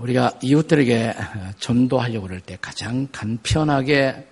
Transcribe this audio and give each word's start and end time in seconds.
우리가 0.00 0.38
이웃들에게 0.42 1.14
전도하려고 1.58 2.26
그럴 2.26 2.40
때 2.40 2.56
가장 2.60 3.06
간편하게 3.12 4.26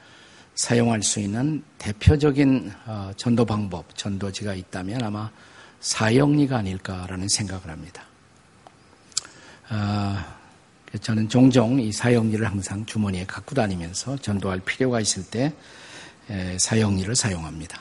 사용할 0.54 1.02
수 1.02 1.20
있는 1.20 1.62
대표적인 1.78 2.72
어, 2.86 3.12
전도 3.16 3.44
방법, 3.44 3.96
전도지가 3.96 4.54
있다면 4.54 5.04
아마 5.04 5.30
사형리가 5.80 6.58
아닐까라는 6.58 7.28
생각을 7.28 7.68
합니다. 7.68 8.02
어, 9.70 10.16
저는 11.00 11.28
종종 11.28 11.78
이 11.78 11.92
사형리를 11.92 12.44
항상 12.44 12.84
주머니에 12.86 13.24
갖고 13.26 13.54
다니면서 13.54 14.16
전도할 14.16 14.60
필요가 14.60 15.00
있을 15.00 15.22
때 15.24 15.52
사형리를 16.58 17.14
사용합니다. 17.14 17.80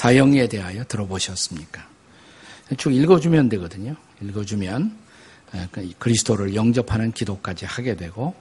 사형리에 0.00 0.48
대하여 0.48 0.84
들어보셨습니까? 0.84 1.88
쭉 2.76 2.92
읽어주면 2.92 3.48
되거든요. 3.50 3.94
읽어주면 4.20 5.07
그 5.70 5.92
그리스도를 5.98 6.54
영접하는 6.54 7.12
기도까지 7.12 7.64
하게 7.64 7.96
되고 7.96 8.34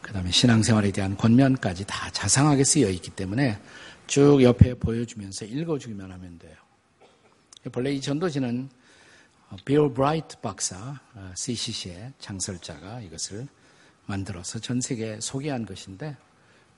그 0.00 0.12
다음에 0.12 0.30
신앙생활에 0.30 0.90
대한 0.92 1.16
권면까지 1.16 1.84
다 1.86 2.10
자상하게 2.10 2.64
쓰여 2.64 2.88
있기 2.88 3.10
때문에 3.10 3.58
쭉 4.06 4.42
옆에 4.42 4.74
보여주면서 4.74 5.44
읽어주기만 5.44 6.10
하면 6.10 6.38
돼요. 6.38 6.56
본래 7.70 7.92
이 7.92 8.00
전도지는 8.00 8.70
빌 9.64 9.92
브라이트 9.92 10.40
박사 10.40 10.98
CCC의 11.34 12.12
창설자가 12.18 13.00
이것을 13.02 13.46
만들어서 14.06 14.58
전 14.58 14.80
세계에 14.80 15.20
소개한 15.20 15.66
것인데 15.66 16.16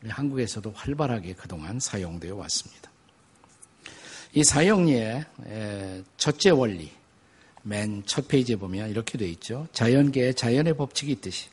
우리 0.03 0.11
한국에서도 0.11 0.73
활발하게 0.73 1.35
그동안 1.35 1.79
사용되어 1.79 2.35
왔습니다. 2.35 2.91
이 4.35 4.43
사용리의 4.43 5.25
첫째 6.17 6.51
원리 6.51 6.91
맨 7.63 8.03
첫 8.07 8.29
페이지에 8.29 8.57
보면 8.57 8.91
이렇게 8.91 9.17
되어 9.19 9.29
있죠. 9.29 9.67
자연계에 9.73 10.33
자연의 10.33 10.77
법칙이 10.77 11.13
있듯이 11.13 11.49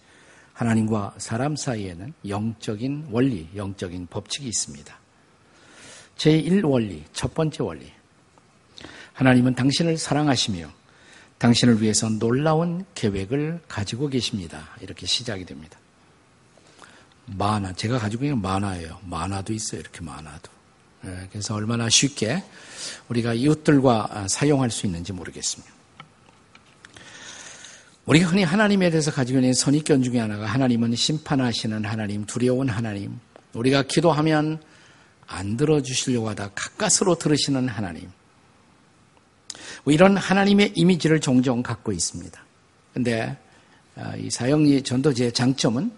하나님과 0.53 1.16
사람 1.17 1.56
사이에는 1.56 2.14
영적인 2.28 3.08
원리, 3.11 3.47
영적인 3.56 4.08
법칙이 4.08 4.47
있습니다. 4.47 5.00
제1원리, 6.17 7.03
첫 7.14 7.34
번째 7.34 7.64
원리. 7.64 7.92
하나님은 9.14 9.56
당신을 9.56 9.97
사랑하시며 9.97 10.69
당신을 11.38 11.81
위해서 11.81 12.09
놀라운 12.09 12.86
계획을 12.95 13.62
가지고 13.69 14.09
계십니다. 14.09 14.69
이렇게 14.81 15.06
시작이 15.06 15.45
됩니다. 15.45 15.80
만화, 17.25 17.72
제가 17.73 18.00
가지고 18.00 18.25
있는 18.25 18.41
만화예요. 18.41 19.00
만화도 19.06 19.53
있어요. 19.53 19.80
이렇게 19.80 20.02
만화도. 20.02 20.52
예, 21.06 21.28
그래서 21.31 21.56
얼마나 21.56 21.88
쉽게 21.88 22.44
우리가 23.08 23.34
이웃들과 23.34 24.28
사용할 24.28 24.69
수 24.72 24.86
있는지 24.86 25.14
모르겠습니다. 25.14 25.78
우리가 28.10 28.28
흔히 28.28 28.44
하나님에 28.44 28.90
대해서 28.90 29.12
가지고 29.12 29.38
있는 29.38 29.54
선입견 29.54 30.02
중에 30.02 30.18
하나가 30.18 30.48
하나님은 30.48 30.96
심판하시는 30.96 31.86
하나님, 31.86 32.26
두려운 32.26 32.68
하나님. 32.68 33.20
우리가 33.54 33.84
기도하면 33.84 34.60
안 35.28 35.58
들어주시려고 35.58 36.30
하다 36.30 36.50
가까스로 36.56 37.20
들으시는 37.20 37.68
하나님. 37.68 38.10
뭐 39.84 39.94
이런 39.94 40.18
하나님의 40.18 40.74
이미지를 40.76 41.20
종종 41.20 41.62
갖고 41.62 41.92
있습니다. 41.92 42.44
근데 42.96 43.38
아, 43.96 44.16
이 44.16 44.32
사형리 44.32 44.82
전도제의 44.82 45.32
장점은 45.34 45.92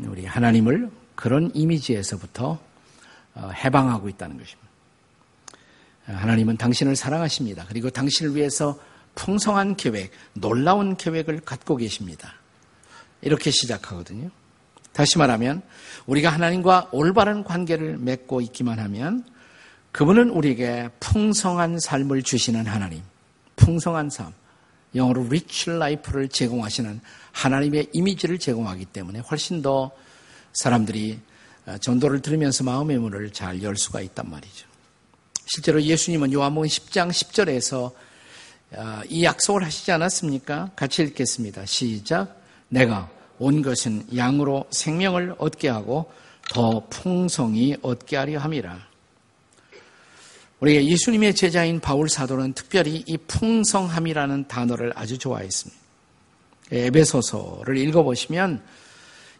우리 0.00 0.26
하나님을 0.26 0.90
그런 1.14 1.50
이미지에서부터 1.54 2.60
어, 3.36 3.50
해방하고 3.54 4.10
있다는 4.10 4.36
것입니다. 4.36 4.68
하나님은 6.04 6.58
당신을 6.58 6.96
사랑하십니다. 6.96 7.64
그리고 7.66 7.88
당신을 7.88 8.36
위해서 8.36 8.78
풍성한 9.14 9.76
계획, 9.76 10.10
놀라운 10.34 10.96
계획을 10.96 11.40
갖고 11.40 11.76
계십니다. 11.76 12.34
이렇게 13.22 13.50
시작하거든요. 13.50 14.30
다시 14.92 15.18
말하면 15.18 15.62
우리가 16.06 16.30
하나님과 16.30 16.90
올바른 16.92 17.42
관계를 17.42 17.98
맺고 17.98 18.40
있기만 18.42 18.78
하면 18.78 19.24
그분은 19.92 20.30
우리에게 20.30 20.90
풍성한 21.00 21.78
삶을 21.80 22.22
주시는 22.22 22.66
하나님, 22.66 23.02
풍성한 23.56 24.10
삶, 24.10 24.32
영어로 24.94 25.26
rich 25.26 25.70
life를 25.70 26.28
제공하시는 26.28 27.00
하나님의 27.32 27.88
이미지를 27.92 28.38
제공하기 28.38 28.86
때문에 28.86 29.20
훨씬 29.20 29.62
더 29.62 29.90
사람들이 30.52 31.18
전도를 31.80 32.20
들으면서 32.20 32.62
마음의 32.64 32.98
문을 32.98 33.30
잘 33.32 33.62
열 33.62 33.76
수가 33.76 34.00
있단 34.00 34.30
말이죠. 34.30 34.66
실제로 35.46 35.82
예수님은 35.82 36.32
요한복음 36.32 36.68
10장 36.68 37.10
10절에서 37.10 37.92
아, 37.92 37.98
이 39.08 39.24
약속을 39.24 39.64
하시지 39.64 39.92
않았습니까? 39.92 40.70
같이 40.76 41.02
읽겠습니다. 41.02 41.66
시작. 41.66 42.40
내가 42.68 43.10
온 43.38 43.62
것은 43.62 44.06
양으로 44.16 44.66
생명을 44.70 45.34
얻게 45.38 45.68
하고 45.68 46.10
더 46.50 46.86
풍성히 46.88 47.76
얻게 47.82 48.16
하려 48.16 48.38
함이라. 48.38 48.78
우리가 50.60 50.84
예수님의 50.84 51.34
제자인 51.34 51.80
바울 51.80 52.08
사도는 52.08 52.54
특별히 52.54 53.02
이 53.06 53.16
풍성함이라는 53.16 54.48
단어를 54.48 54.92
아주 54.94 55.18
좋아했습니다. 55.18 55.82
에베소서를 56.72 57.76
읽어보시면 57.76 58.62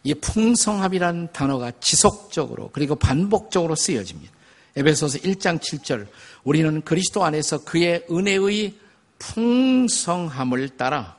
이 0.03 0.13
풍성함이라는 0.13 1.29
단어가 1.33 1.71
지속적으로 1.79 2.69
그리고 2.71 2.95
반복적으로 2.95 3.75
쓰여집니다. 3.75 4.31
에베소서 4.75 5.19
1장 5.19 5.59
7절 5.59 6.07
우리는 6.43 6.81
그리스도 6.81 7.23
안에서 7.23 7.63
그의 7.63 8.05
은혜의 8.11 8.75
풍성함을 9.19 10.69
따라 10.69 11.15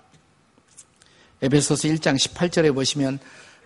에베소서 1.43 1.89
1장 1.89 2.17
18절에 2.19 2.75
보시면 2.75 3.19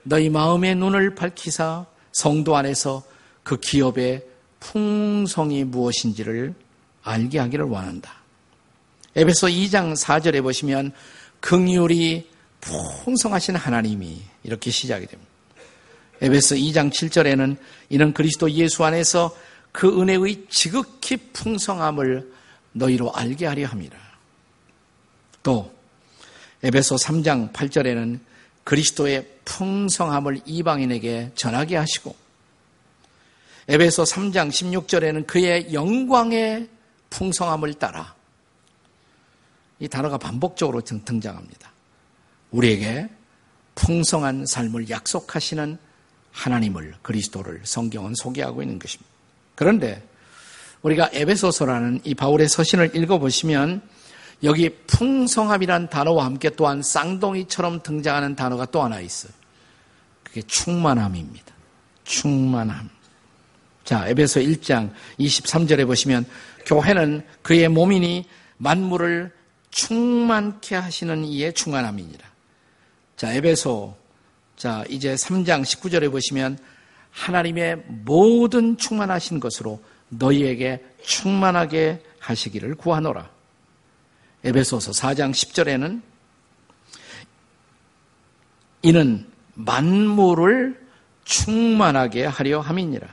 너희 0.03 0.29
마음의 0.29 0.75
눈을 0.77 1.15
밝히사 1.15 1.87
성도 2.13 2.57
안에서 2.57 3.03
그 3.43 3.59
기업의 3.59 4.25
풍성이 4.59 5.65
무엇인지를 5.65 6.55
알게 7.03 7.39
하기를 7.39 7.65
원한다. 7.67 8.15
에베소 9.17 9.49
2장 9.49 9.97
4절에 9.97 10.43
보시면 10.43 10.93
긍휼이 11.41 12.29
풍성하신 12.61 13.57
하나님이 13.57 14.21
이렇게 14.43 14.71
시작이 14.71 15.07
됩니다. 15.07 15.31
에베소 16.21 16.57
2장 16.57 16.91
7절에는 16.91 17.57
이는 17.89 18.13
그리스도 18.13 18.51
예수 18.51 18.85
안에서 18.85 19.35
그 19.73 20.01
은혜의 20.01 20.47
지극히 20.51 21.17
풍성함을 21.17 22.33
너희로 22.73 23.13
알게 23.15 23.47
하려 23.47 23.67
함이라. 23.67 24.10
또 25.43 25.73
에베소 26.63 26.97
3장 26.97 27.53
8절에는 27.53 28.21
그리스도의 28.65 29.27
풍성함을 29.45 30.41
이방인에게 30.45 31.33
전하게 31.35 31.77
하시고 31.77 32.15
에베소 33.69 34.03
3장 34.03 34.51
16절에는 34.51 35.27
그의 35.27 35.73
영광의 35.73 36.69
풍성함을 37.09 37.75
따라 37.75 38.15
이 39.79 39.89
단어가 39.89 40.19
반복적으로 40.19 40.83
등장합니다. 40.83 41.73
우리에게 42.51 43.09
풍성한 43.75 44.45
삶을 44.47 44.91
약속하시는 44.91 45.79
하나님을 46.33 46.95
그리스도를 47.03 47.63
성경은 47.65 48.15
소개하고 48.15 48.63
있는 48.63 48.79
것입니다. 48.79 49.11
그런데 49.55 50.07
우리가 50.83 51.11
에베소서라는 51.13 52.01
이 52.05 52.15
바울의 52.15 52.49
서신을 52.49 52.95
읽어보시면 52.97 53.83
여기 54.43 54.71
풍성함이란 54.87 55.91
단어와 55.91 56.25
함께 56.25 56.51
또한 56.51 56.83
쌍둥이처럼 56.83 57.83
등장하는 57.83 58.37
단어가 58.37 58.65
또 58.67 58.83
하나 58.83 59.01
있어요. 59.01 59.33
그게 60.23 60.43
충만함입니다. 60.43 61.55
충만함. 62.05 62.89
자, 63.85 64.07
에베소 64.09 64.41
1장 64.41 64.93
23절에 65.19 65.87
보시면 65.87 66.25
교회는 66.65 67.27
그의 67.43 67.69
몸이니 67.69 68.25
만물을 68.59 69.33
충만케 69.71 70.77
하시는 70.77 71.25
이의 71.25 71.53
충만함이니라. 71.53 72.27
자, 73.17 73.33
에베소 73.33 73.97
자, 74.57 74.85
이제 74.89 75.15
3장 75.15 75.63
19절에 75.63 76.11
보시면 76.11 76.59
하나님의 77.11 77.83
모든 77.87 78.77
충만하신 78.77 79.41
것으로 79.41 79.83
너희에게 80.09 80.85
충만하게 81.03 82.03
하시기를 82.19 82.75
구하노라. 82.77 83.40
에베소서 84.45 84.93
4장 84.93 85.33
10절에는 85.33 86.03
이는 88.83 89.27
만물을 89.55 90.81
충만하게 91.25 92.25
하려 92.25 92.61
함이니라. 92.61 93.07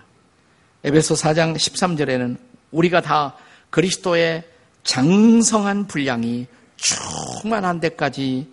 에베소 0.84 1.16
4장 1.16 1.56
13절에는 1.56 2.38
우리가 2.72 3.02
다 3.02 3.36
그리스도의 3.70 4.44
장성한 4.84 5.88
분량이 5.88 6.48
충만한 6.78 7.80
데까지 7.80 8.48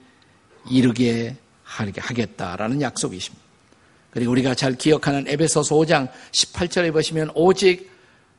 이르게 0.69 1.37
하겠다라는 1.65 2.81
약속이십니다. 2.81 3.45
그리고 4.11 4.33
우리가 4.33 4.55
잘 4.55 4.75
기억하는 4.75 5.27
에베소서 5.29 5.75
5장 5.77 6.09
18절에 6.33 6.93
보시면 6.93 7.31
오직 7.35 7.91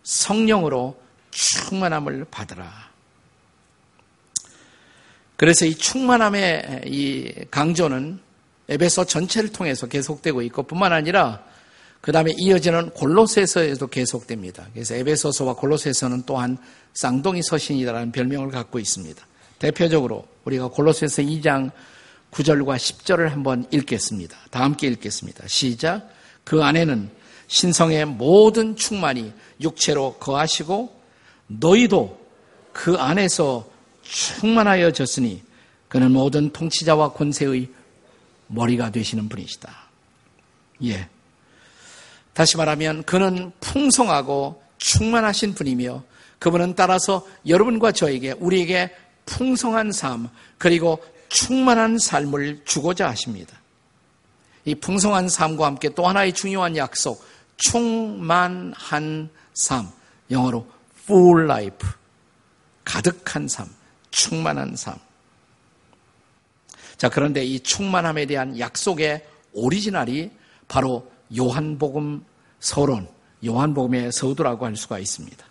성령으로 0.03 0.99
충만함을 1.31 2.25
받으라. 2.31 2.94
그래서 5.37 5.65
이 5.65 5.75
충만함의 5.75 6.83
이 6.85 7.33
강조는 7.51 8.19
에베소 8.69 9.05
전체를 9.05 9.51
통해서 9.51 9.87
계속되고 9.87 10.41
있고 10.43 10.63
뿐만 10.63 10.93
아니라 10.93 11.43
그 12.01 12.11
다음에 12.11 12.31
이어지는 12.37 12.91
골로새서에도 12.91 13.87
계속됩니다. 13.87 14.67
그래서 14.73 14.95
에베소서와 14.95 15.55
골로새서는 15.55 16.23
또한 16.25 16.57
쌍둥이 16.93 17.41
서신이라는 17.43 18.11
별명을 18.11 18.51
갖고 18.51 18.79
있습니다. 18.79 19.25
대표적으로 19.59 20.25
우리가 20.45 20.67
골로새서 20.67 21.23
2장 21.23 21.71
9절과 22.31 22.75
10절을 22.75 23.29
한번 23.29 23.65
읽겠습니다. 23.71 24.37
다 24.51 24.61
함께 24.61 24.87
읽겠습니다. 24.87 25.47
시작. 25.47 26.09
그 26.43 26.63
안에는 26.63 27.09
신성의 27.47 28.05
모든 28.05 28.75
충만이 28.75 29.33
육체로 29.61 30.13
거하시고 30.19 30.93
너희도 31.47 32.19
그 32.73 32.95
안에서 32.95 33.67
충만하여졌으니 34.05 35.43
그는 35.89 36.11
모든 36.11 36.51
통치자와 36.51 37.13
권세의 37.13 37.69
머리가 38.47 38.91
되시는 38.91 39.27
분이시다. 39.29 39.73
예. 40.83 41.09
다시 42.33 42.57
말하면 42.57 43.03
그는 43.03 43.51
풍성하고 43.59 44.61
충만하신 44.77 45.55
분이며 45.55 46.03
그분은 46.39 46.75
따라서 46.75 47.25
여러분과 47.47 47.91
저에게 47.91 48.33
우리에게 48.33 48.95
풍성한 49.25 49.91
삶 49.91 50.29
그리고 50.57 51.03
충만한 51.29 51.97
삶을 51.97 52.61
주고자 52.65 53.09
하십니다. 53.09 53.57
이 54.65 54.75
풍성한 54.75 55.29
삶과 55.29 55.65
함께 55.65 55.89
또 55.89 56.07
하나의 56.07 56.33
중요한 56.33 56.75
약속 56.75 57.23
충만한 57.57 59.29
삶 59.53 59.89
영어로 60.29 60.67
full 61.03 61.45
life 61.45 61.87
가득한 62.83 63.47
삶 63.47 63.67
충만한 64.15 64.77
삶 64.77 64.95
자, 66.95 67.09
그런데 67.09 67.43
이 67.43 67.59
충만함에 67.59 68.25
대한 68.25 68.57
약속의 68.57 69.21
오리지널이 69.51 70.31
바로 70.69 71.11
요한복음 71.37 72.23
서론, 72.61 73.09
요한복음의 73.45 74.13
서두라고 74.13 74.65
할 74.65 74.77
수가 74.77 74.99
있습니다. 74.99 75.45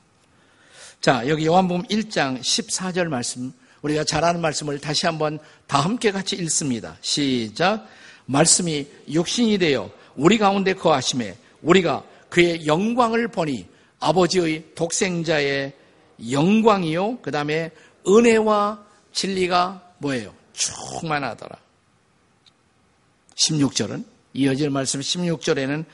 자, 1.02 1.28
여기 1.28 1.44
요한복음 1.44 1.82
1장 1.88 2.40
14절 2.40 3.08
말씀, 3.08 3.52
우리가 3.82 4.04
잘 4.04 4.24
아는 4.24 4.40
말씀을 4.40 4.78
다시 4.78 5.04
한번 5.04 5.38
다 5.66 5.80
함께 5.80 6.10
같이 6.10 6.36
읽습니다. 6.36 6.96
시작. 7.02 7.86
말씀이 8.24 8.86
육신이 9.10 9.58
되어 9.58 9.90
우리 10.16 10.38
가운데 10.38 10.72
거하심에 10.72 11.36
우리가 11.60 12.02
그의 12.30 12.66
영광을 12.66 13.28
보니 13.28 13.66
아버지의 14.00 14.64
독생자의 14.74 15.74
영광이요. 16.30 17.18
그 17.20 17.30
다음에 17.30 17.70
은혜와 18.06 18.84
진리가 19.12 19.94
뭐예요? 19.98 20.34
충만하더라. 20.52 21.56
16절은 23.34 24.04
이어질 24.34 24.70
말씀 24.70 25.00
16절에는 25.00 25.84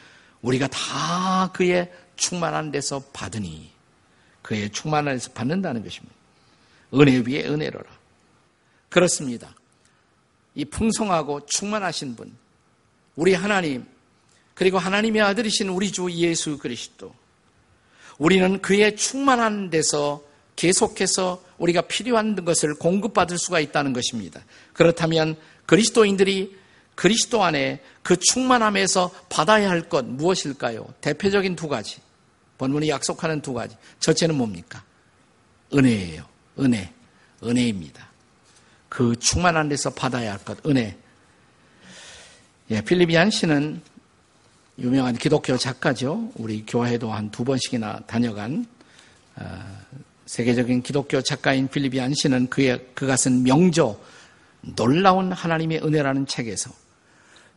우리가 0.43 0.69
다 0.69 1.51
그의 1.53 1.93
충만한 2.17 2.71
데서 2.71 3.01
받으니 3.13 3.71
그의 4.43 4.71
충만한 4.71 5.15
데서 5.15 5.31
받는다는 5.33 5.83
것입니다. 5.83 6.15
은혜 6.95 7.19
위에 7.19 7.45
은혜로라. 7.47 7.87
그렇습니다. 8.89 9.55
이 10.55 10.65
풍성하고 10.65 11.47
충만하신 11.47 12.17
분, 12.17 12.37
우리 13.15 13.35
하나님, 13.35 13.87
그리고 14.55 14.79
하나님의 14.79 15.23
아들이신 15.23 15.69
우리 15.69 15.93
주 15.93 16.11
예수 16.11 16.59
그리스도. 16.59 17.15
우리는 18.19 18.61
그의 18.61 18.97
충만한 18.97 19.71
데서 19.71 20.23
계속해서 20.57 21.43
우리가 21.59 21.83
필요한 21.83 22.45
것을 22.45 22.75
공급받을 22.75 23.39
수가 23.39 23.61
있다는 23.61 23.93
것입니다. 23.93 24.41
그렇다면 24.73 25.37
그리스도인들이 25.67 26.57
그리스도 26.95 27.43
안에 27.43 27.81
그 28.03 28.17
충만함에서 28.19 29.11
받아야 29.29 29.71
할 29.71 29.89
것 29.89 30.05
무엇일까요? 30.05 30.87
대표적인 31.01 31.57
두 31.57 31.69
가지. 31.69 31.99
본문이 32.59 32.89
약속하는 32.91 33.41
두 33.41 33.55
가지. 33.55 33.77
첫째는 34.01 34.35
뭡니까? 34.35 34.83
은혜예요. 35.75 36.25
은혜. 36.59 36.93
은혜입니다. 37.43 38.07
그 38.91 39.17
충만한 39.19 39.69
데서 39.71 39.89
받아야 39.91 40.33
할 40.33 40.39
것. 40.41 40.59
은혜. 40.67 40.97
예, 42.71 42.83
필리비안 42.83 43.31
씨는 43.31 43.81
유명한 44.79 45.17
기독교 45.17 45.57
작가죠. 45.57 46.31
우리 46.35 46.65
교회도 46.67 47.11
한 47.13 47.31
두 47.31 47.45
번씩이나 47.45 48.01
다녀간 48.07 48.67
어, 49.37 49.79
세계적인 50.31 50.83
기독교 50.83 51.21
작가인 51.23 51.67
필리비안 51.67 52.15
씨는 52.15 52.51
그의 52.51 52.87
그가 52.95 53.17
쓴 53.17 53.43
명조 53.43 54.01
놀라운 54.77 55.33
하나님의 55.33 55.81
은혜라는 55.83 56.29
책에서 56.29 56.71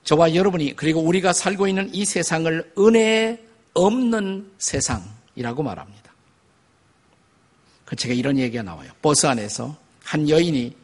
저와 0.04 0.34
여러분이 0.34 0.76
그리고 0.76 1.00
우리가 1.02 1.34
살고 1.34 1.68
있는 1.68 1.94
이 1.94 2.04
세상을 2.04 2.74
은혜 2.80 3.40
없는 3.76 4.54
세상이라고 4.58 5.62
말합니다. 5.62 6.12
그 7.86 7.96
책에 7.96 8.16
이런 8.16 8.40
얘기가 8.40 8.64
나와요. 8.64 8.92
버스 9.04 9.28
안에서 9.28 9.78
한 10.04 10.28
여인이 10.28 10.76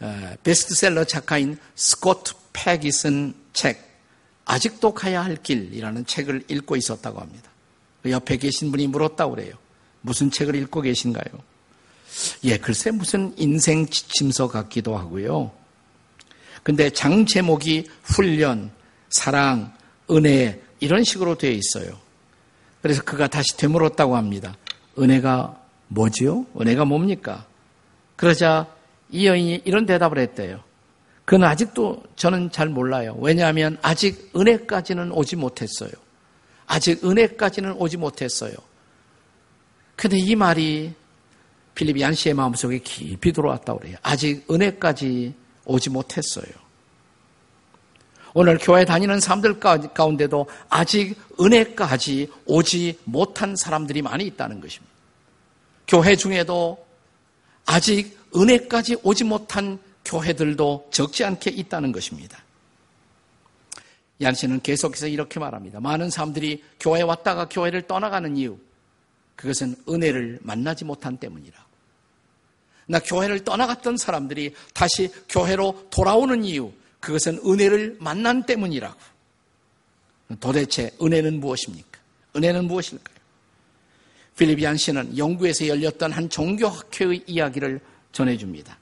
어, 0.00 0.34
베스트셀러 0.42 1.04
작가인 1.04 1.58
스코트 1.76 2.32
팩이 2.52 2.90
쓴 2.90 3.34
책, 3.52 3.78
아직도 4.46 4.94
가야 4.94 5.24
할 5.24 5.36
길이라는 5.36 6.06
책을 6.06 6.46
읽고 6.48 6.74
있었다고 6.74 7.20
합니다. 7.20 7.52
그 8.02 8.10
옆에 8.10 8.36
계신 8.36 8.72
분이 8.72 8.88
물었다고 8.88 9.36
그래요. 9.36 9.61
무슨 10.02 10.30
책을 10.30 10.54
읽고 10.56 10.82
계신가요? 10.82 11.24
예, 12.44 12.58
글쎄 12.58 12.90
무슨 12.90 13.32
인생 13.36 13.86
지침서 13.86 14.48
같기도 14.48 14.96
하고요. 14.96 15.50
근데 16.62 16.90
장 16.90 17.26
제목이 17.26 17.88
훈련, 18.02 18.70
사랑, 19.10 19.72
은혜 20.10 20.60
이런 20.80 21.02
식으로 21.04 21.36
되어 21.38 21.50
있어요. 21.50 21.98
그래서 22.82 23.02
그가 23.02 23.28
다시 23.28 23.56
되물었다고 23.56 24.16
합니다. 24.16 24.56
은혜가 24.98 25.60
뭐지요? 25.88 26.46
은혜가 26.60 26.84
뭡니까? 26.84 27.46
그러자 28.16 28.66
이 29.10 29.26
여인이 29.26 29.62
이런 29.64 29.86
대답을 29.86 30.18
했대요. 30.18 30.62
그는 31.24 31.46
아직도 31.46 32.02
저는 32.16 32.50
잘 32.50 32.68
몰라요. 32.68 33.16
왜냐하면 33.20 33.78
아직 33.82 34.32
은혜까지는 34.36 35.12
오지 35.12 35.36
못했어요. 35.36 35.92
아직 36.66 37.04
은혜까지는 37.04 37.72
오지 37.72 37.96
못했어요. 37.96 38.52
근데 39.96 40.18
이 40.18 40.34
말이 40.34 40.92
필리비안 41.74 42.14
씨의 42.14 42.34
마음속에 42.34 42.78
깊이 42.78 43.32
들어왔다고 43.32 43.80
그래요. 43.80 43.96
아직 44.02 44.44
은혜까지 44.50 45.34
오지 45.64 45.90
못했어요. 45.90 46.62
오늘 48.34 48.58
교회 48.58 48.84
다니는 48.84 49.20
사람들 49.20 49.60
가운데도 49.60 50.46
아직 50.68 51.16
은혜까지 51.40 52.30
오지 52.46 52.98
못한 53.04 53.54
사람들이 53.56 54.02
많이 54.02 54.24
있다는 54.24 54.60
것입니다. 54.60 54.92
교회 55.86 56.16
중에도 56.16 56.84
아직 57.66 58.18
은혜까지 58.34 58.96
오지 59.02 59.24
못한 59.24 59.78
교회들도 60.04 60.88
적지 60.90 61.24
않게 61.24 61.50
있다는 61.50 61.92
것입니다. 61.92 62.38
얀 64.22 64.34
씨는 64.34 64.60
계속해서 64.62 65.08
이렇게 65.08 65.38
말합니다. 65.38 65.80
많은 65.80 66.10
사람들이 66.10 66.62
교회에 66.80 67.02
왔다가 67.02 67.48
교회를 67.48 67.82
떠나가는 67.82 68.36
이유, 68.36 68.58
그것은 69.42 69.74
은혜를 69.88 70.38
만나지 70.42 70.84
못한 70.84 71.16
때문이라고. 71.16 71.64
나 72.86 73.00
교회를 73.00 73.42
떠나갔던 73.42 73.96
사람들이 73.96 74.54
다시 74.72 75.10
교회로 75.28 75.88
돌아오는 75.90 76.44
이유, 76.44 76.72
그것은 77.00 77.40
은혜를 77.44 77.96
만난 77.98 78.44
때문이라고. 78.46 78.96
도대체 80.38 80.92
은혜는 81.02 81.40
무엇입니까? 81.40 81.98
은혜는 82.36 82.66
무엇일까요? 82.66 83.16
필리비안 84.38 84.76
씨는 84.76 85.18
영국에서 85.18 85.66
열렸던 85.66 86.12
한 86.12 86.30
종교학회의 86.30 87.24
이야기를 87.26 87.80
전해줍니다. 88.12 88.78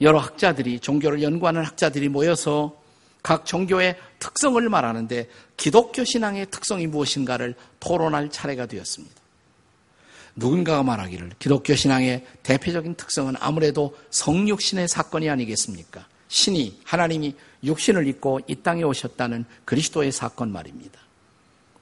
여러 0.00 0.18
학자들이, 0.18 0.80
종교를 0.80 1.22
연구하는 1.22 1.62
학자들이 1.64 2.08
모여서 2.08 2.82
각 3.22 3.44
종교의 3.44 3.98
특성을 4.20 4.66
말하는데 4.68 5.28
기독교 5.58 6.02
신앙의 6.02 6.46
특성이 6.50 6.86
무엇인가를 6.86 7.54
토론할 7.78 8.30
차례가 8.30 8.64
되었습니다. 8.64 9.25
누군가가 10.36 10.82
말하기를 10.82 11.32
기독교 11.38 11.74
신앙의 11.74 12.24
대표적인 12.42 12.94
특성은 12.94 13.34
아무래도 13.40 13.96
성육신의 14.10 14.88
사건이 14.88 15.28
아니겠습니까? 15.30 16.06
신이 16.28 16.80
하나님이 16.84 17.34
육신을 17.64 18.06
입고 18.06 18.40
이 18.46 18.56
땅에 18.56 18.82
오셨다는 18.82 19.46
그리스도의 19.64 20.12
사건 20.12 20.52
말입니다. 20.52 21.00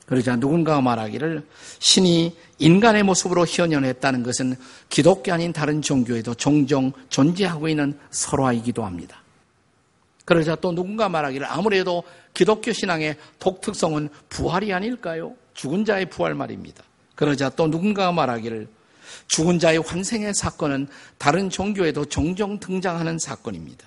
그러자 0.06 0.36
누군가가 0.36 0.80
말하기를 0.82 1.46
신이 1.78 2.36
인간의 2.58 3.02
모습으로 3.04 3.46
희연연했다는 3.46 4.22
것은 4.22 4.54
기독교 4.88 5.32
아닌 5.32 5.52
다른 5.52 5.82
종교에도 5.82 6.34
종종 6.34 6.92
존재하고 7.08 7.68
있는 7.68 7.98
설화이기도 8.10 8.84
합니다. 8.84 9.22
그러자 10.26 10.56
또 10.56 10.72
누군가 10.72 11.08
말하기를 11.08 11.46
아무래도 11.50 12.02
기독교 12.34 12.72
신앙의 12.72 13.16
독특성은 13.38 14.10
부활이 14.28 14.72
아닐까요? 14.72 15.34
죽은 15.54 15.84
자의 15.84 16.06
부활 16.06 16.34
말입니다. 16.34 16.84
그러자 17.14 17.50
또 17.50 17.68
누군가가 17.68 18.12
말하기를 18.12 18.68
죽은 19.28 19.58
자의 19.58 19.78
환생의 19.78 20.34
사건은 20.34 20.88
다른 21.18 21.50
종교에도 21.50 22.04
종종 22.04 22.58
등장하는 22.58 23.18
사건입니다. 23.18 23.86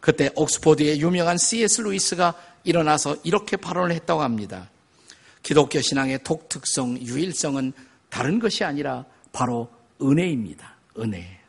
그때 0.00 0.30
옥스포드의 0.34 1.00
유명한 1.00 1.38
C.S. 1.38 1.82
루이스가 1.82 2.34
일어나서 2.64 3.16
이렇게 3.24 3.56
발언을 3.56 3.94
했다고 3.94 4.22
합니다. 4.22 4.70
기독교 5.42 5.80
신앙의 5.80 6.22
독특성, 6.24 6.98
유일성은 7.00 7.72
다른 8.08 8.38
것이 8.38 8.64
아니라 8.64 9.04
바로 9.32 9.70
은혜입니다. 10.00 10.74
은혜. 10.98 11.40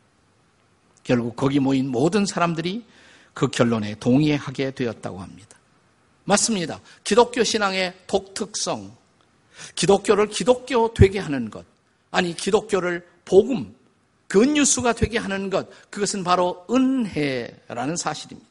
결국 1.02 1.36
거기 1.36 1.60
모인 1.60 1.88
모든 1.88 2.26
사람들이 2.26 2.84
그 3.34 3.48
결론에 3.48 3.96
동의하게 3.96 4.70
되었다고 4.72 5.20
합니다. 5.20 5.58
맞습니다. 6.24 6.80
기독교 7.02 7.44
신앙의 7.44 7.94
독특성, 8.06 8.96
기독교를 9.74 10.28
기독교 10.28 10.92
되게 10.94 11.18
하는 11.18 11.50
것, 11.50 11.64
아니 12.10 12.34
기독교를 12.34 13.06
복음, 13.24 13.74
근뉴스가 14.28 14.92
되게 14.92 15.18
하는 15.18 15.50
것, 15.50 15.68
그것은 15.90 16.24
바로 16.24 16.64
은혜라는 16.70 17.96
사실입니다. 17.96 18.48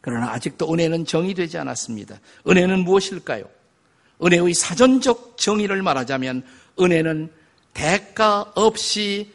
그러나 0.00 0.32
아직도 0.32 0.70
은혜는 0.72 1.06
정의되지 1.06 1.56
않았습니다. 1.58 2.20
은혜는 2.46 2.80
무엇일까요? 2.84 3.48
은혜의 4.22 4.54
사전적 4.54 5.38
정의를 5.38 5.82
말하자면 5.82 6.44
은혜는 6.78 7.32
대가 7.72 8.42
없이 8.54 9.32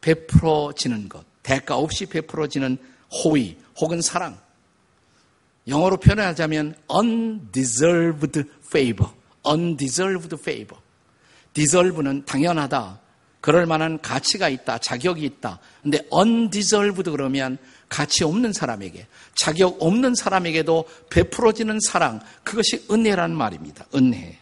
베풀어지는 0.00 1.08
것, 1.08 1.24
대가 1.42 1.76
없이 1.76 2.06
베풀어지는 2.06 2.78
호의 3.10 3.56
혹은 3.78 4.00
사랑. 4.00 4.38
영어로 5.68 5.98
표현하자면 5.98 6.74
undeserved 6.92 8.42
favor, 8.66 9.12
undeserved 9.46 10.34
favor. 10.34 10.82
deserve는 11.54 12.24
당연하다. 12.24 13.00
그럴 13.40 13.66
만한 13.66 14.00
가치가 14.00 14.48
있다. 14.48 14.78
자격이 14.78 15.24
있다. 15.24 15.58
근데 15.82 16.06
undeserved 16.12 17.10
그러면 17.10 17.58
가치 17.88 18.24
없는 18.24 18.52
사람에게, 18.52 19.06
자격 19.34 19.82
없는 19.82 20.14
사람에게도 20.14 20.88
베풀어지는 21.10 21.78
사랑, 21.80 22.20
그것이 22.44 22.86
은혜라는 22.90 23.36
말입니다. 23.36 23.84
은혜. 23.94 24.38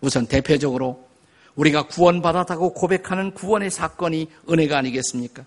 우선 0.00 0.26
대표적으로 0.26 1.06
우리가 1.54 1.86
구원받았다고 1.86 2.74
고백하는 2.74 3.32
구원의 3.32 3.70
사건이 3.70 4.30
은혜가 4.48 4.78
아니겠습니까? 4.78 5.44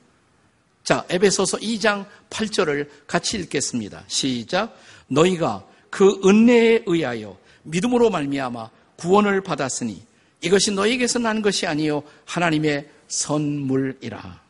자, 0.90 1.06
에베소서 1.08 1.58
2장 1.58 2.04
8절을 2.32 2.90
같이 3.06 3.38
읽겠습니다. 3.38 4.06
시작. 4.08 4.76
너희가 5.06 5.64
그 5.92 6.20
은혜에 6.26 6.82
의하여 6.88 7.38
믿음으로 7.62 8.10
말미암아 8.10 8.72
구원을 8.96 9.42
받았으니 9.42 10.02
이것이 10.42 10.72
너희에게서 10.72 11.20
난 11.20 11.44
것이 11.44 11.68
아니요 11.68 12.02
하나님의 12.26 12.90
선물이라. 13.08 14.42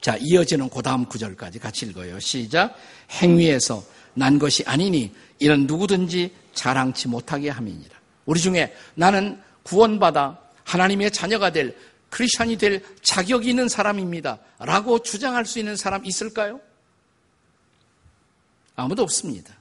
자, 0.00 0.16
이어지는 0.18 0.70
그 0.70 0.80
다음 0.80 1.04
구절까지 1.04 1.58
같이 1.58 1.84
읽어요. 1.84 2.18
시작. 2.18 2.74
행위에서 3.10 3.84
난 4.14 4.38
것이 4.38 4.64
아니니 4.64 5.12
이는 5.38 5.66
누구든지 5.66 6.32
자랑치 6.54 7.08
못하게 7.08 7.50
함이니라. 7.50 7.94
우리 8.24 8.40
중에 8.40 8.74
나는 8.94 9.38
구원받아 9.64 10.38
하나님의 10.64 11.10
자녀가 11.10 11.52
될 11.52 11.76
크리스천이 12.10 12.56
될 12.56 12.82
자격이 13.02 13.48
있는 13.48 13.68
사람입니다. 13.68 14.38
라고 14.58 15.00
주장할 15.00 15.44
수 15.44 15.58
있는 15.58 15.76
사람 15.76 16.04
있을까요? 16.04 16.60
아무도 18.74 19.02
없습니다. 19.02 19.54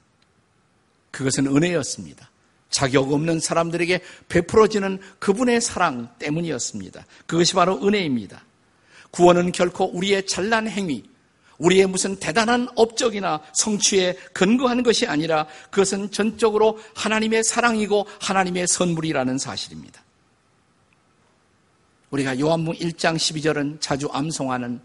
그것은 1.11 1.47
은혜였습니다. 1.47 2.29
자격 2.69 3.13
없는 3.13 3.39
사람들에게 3.39 4.01
베풀어지는 4.27 4.99
그분의 5.19 5.61
사랑 5.61 6.09
때문이었습니다. 6.19 7.05
그것이 7.25 7.53
바로 7.53 7.79
은혜입니다. 7.85 8.43
구원은 9.11 9.53
결코 9.53 9.85
우리의 9.85 10.27
잘난 10.27 10.67
행위, 10.67 11.03
우리의 11.57 11.87
무슨 11.87 12.17
대단한 12.17 12.67
업적이나 12.75 13.41
성취에 13.53 14.17
근거한 14.33 14.83
것이 14.83 15.07
아니라 15.07 15.47
그것은 15.71 16.11
전적으로 16.11 16.79
하나님의 16.95 17.45
사랑이고 17.45 18.07
하나님의 18.19 18.67
선물이라는 18.67 19.37
사실입니다. 19.37 20.03
우리가 22.15 22.39
요한복 22.39 22.75
1장 22.75 23.15
12절은 23.15 23.81
자주 23.81 24.07
암송하는 24.11 24.79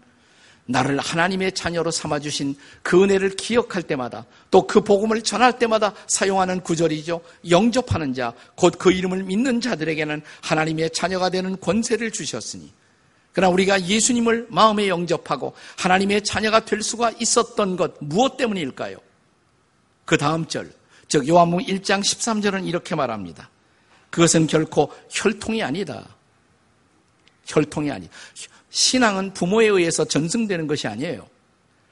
나를 0.65 0.99
하나님의 0.99 1.53
자녀로 1.53 1.89
삼아주신 1.91 2.55
그 2.83 3.03
은혜를 3.03 3.31
기억할 3.31 3.83
때마다 3.83 4.25
또 4.51 4.67
그 4.67 4.81
복음을 4.81 5.21
전할 5.21 5.57
때마다 5.57 5.93
사용하는 6.07 6.61
구절이죠. 6.61 7.21
영접하는 7.49 8.13
자, 8.13 8.33
곧 8.55 8.77
그 8.77 8.91
이름을 8.91 9.23
믿는 9.23 9.59
자들에게는 9.61 10.21
하나님의 10.41 10.91
자녀가 10.91 11.29
되는 11.29 11.59
권세를 11.59 12.11
주셨으니. 12.11 12.71
그러나 13.33 13.51
우리가 13.53 13.81
예수님을 13.81 14.47
마음에 14.49 14.89
영접하고 14.89 15.53
하나님의 15.77 16.23
자녀가 16.23 16.63
될 16.65 16.81
수가 16.83 17.11
있었던 17.19 17.77
것 17.77 17.93
무엇 17.99 18.35
때문일까요? 18.35 18.97
그 20.05 20.17
다음 20.17 20.45
절, 20.47 20.71
즉 21.07 21.27
요한복 21.27 21.61
1장 21.61 22.01
13절은 22.01 22.67
이렇게 22.67 22.95
말합니다. 22.95 23.49
그것은 24.09 24.47
결코 24.47 24.91
혈통이 25.09 25.63
아니다. 25.63 26.07
혈통이 27.45 27.91
아니. 27.91 28.09
신앙은 28.69 29.33
부모에 29.33 29.67
의해서 29.67 30.05
전승되는 30.05 30.67
것이 30.67 30.87
아니에요. 30.87 31.27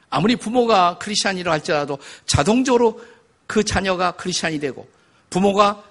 아무리 0.09 0.35
부모가 0.35 0.97
크리스찬이라 0.97 1.51
할지라도 1.51 1.99
자동적으로 2.25 3.01
그 3.45 3.63
자녀가 3.63 4.11
크리스찬이 4.11 4.59
되고 4.59 4.87
부모가 5.29 5.83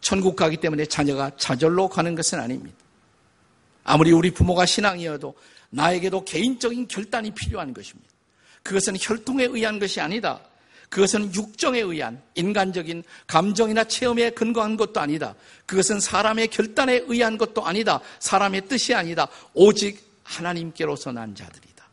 천국 0.00 0.36
가기 0.36 0.58
때문에 0.58 0.84
자녀가 0.86 1.30
좌절로 1.36 1.88
가는 1.88 2.14
것은 2.14 2.38
아닙니다. 2.38 2.76
아무리 3.84 4.12
우리 4.12 4.30
부모가 4.30 4.66
신앙이어도 4.66 5.34
나에게도 5.70 6.24
개인적인 6.24 6.88
결단이 6.88 7.30
필요한 7.30 7.72
것입니다. 7.72 8.10
그것은 8.62 8.96
혈통에 8.98 9.44
의한 9.44 9.78
것이 9.78 10.00
아니다. 10.00 10.40
그것은 10.94 11.34
육정에 11.34 11.80
의한 11.80 12.22
인간적인 12.36 13.02
감정이나 13.26 13.82
체험에 13.82 14.30
근거한 14.30 14.76
것도 14.76 15.00
아니다. 15.00 15.34
그것은 15.66 15.98
사람의 15.98 16.46
결단에 16.46 17.02
의한 17.08 17.36
것도 17.36 17.66
아니다. 17.66 17.98
사람의 18.20 18.68
뜻이 18.68 18.94
아니다. 18.94 19.26
오직 19.54 20.00
하나님께로서 20.22 21.10
난 21.10 21.34
자들이다. 21.34 21.84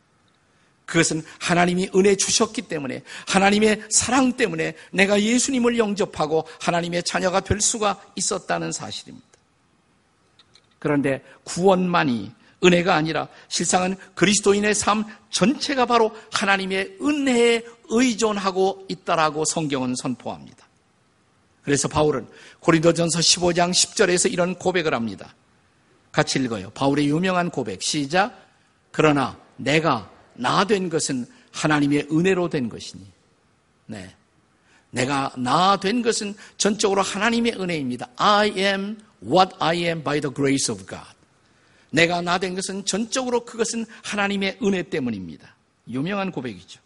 그것은 0.86 1.24
하나님이 1.40 1.90
은혜 1.96 2.14
주셨기 2.14 2.62
때문에 2.62 3.02
하나님의 3.26 3.82
사랑 3.90 4.36
때문에 4.36 4.76
내가 4.92 5.20
예수님을 5.20 5.78
영접하고 5.78 6.46
하나님의 6.60 7.02
자녀가 7.02 7.40
될 7.40 7.60
수가 7.60 8.00
있었다는 8.14 8.70
사실입니다. 8.70 9.26
그런데 10.78 11.24
구원만이 11.42 12.30
은혜가 12.64 12.94
아니라 12.94 13.26
실상은 13.48 13.96
그리스도인의 14.14 14.76
삶 14.76 15.04
전체가 15.30 15.86
바로 15.86 16.14
하나님의 16.32 16.98
은혜에 17.02 17.64
의존하고 17.92 18.86
있다라고 18.88 19.44
성경은 19.44 19.94
선포합니다. 19.96 20.66
그래서 21.62 21.86
바울은 21.86 22.26
고린도전서 22.60 23.20
15장 23.20 23.70
10절에서 23.70 24.32
이런 24.32 24.54
고백을 24.56 24.94
합니다. 24.94 25.34
같이 26.10 26.38
읽어요. 26.40 26.70
바울의 26.70 27.08
유명한 27.08 27.50
고백. 27.50 27.82
시작. 27.82 28.36
그러나 28.90 29.38
내가 29.56 30.10
나 30.34 30.64
된 30.64 30.88
것은 30.88 31.26
하나님의 31.52 32.08
은혜로 32.10 32.48
된 32.48 32.68
것이니. 32.68 33.04
네. 33.86 34.14
내가 34.90 35.32
나 35.36 35.76
된 35.76 36.02
것은 36.02 36.34
전적으로 36.56 37.02
하나님의 37.02 37.54
은혜입니다. 37.60 38.08
I 38.16 38.52
am 38.56 38.98
what 39.22 39.54
I 39.58 39.84
am 39.84 40.02
by 40.02 40.20
the 40.20 40.34
grace 40.34 40.72
of 40.72 40.84
God. 40.86 41.06
내가 41.90 42.20
나 42.22 42.38
된 42.38 42.54
것은 42.54 42.84
전적으로 42.84 43.44
그것은 43.44 43.86
하나님의 44.02 44.58
은혜 44.62 44.82
때문입니다. 44.82 45.54
유명한 45.88 46.32
고백이죠. 46.32 46.80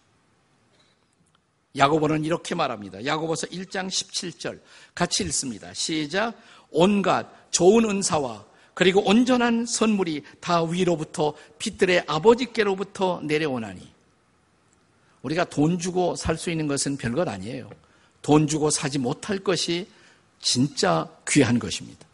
야고보는 1.77 2.25
이렇게 2.25 2.55
말합니다. 2.55 3.05
야고보서 3.05 3.47
1장 3.49 3.89
17절 3.89 4.61
같이 4.95 5.25
읽습니다. 5.25 5.73
시작. 5.75 6.35
온갖 6.71 7.27
좋은 7.51 7.89
은사와 7.89 8.45
그리고 8.75 9.01
온전한 9.09 9.65
선물이 9.67 10.23
다 10.41 10.63
위로부터 10.63 11.35
빛들의 11.59 12.05
아버지께로부터 12.07 13.21
내려오나니 13.25 13.91
우리가 15.23 15.45
돈 15.45 15.79
주고 15.79 16.15
살 16.15 16.37
수 16.37 16.51
있는 16.51 16.67
것은 16.67 16.97
별것 16.97 17.27
아니에요. 17.27 17.71
돈 18.23 18.47
주고 18.47 18.71
사지 18.71 18.99
못할 18.99 19.39
것이 19.39 19.89
진짜 20.41 21.09
귀한 21.29 21.59
것입니다. 21.59 22.07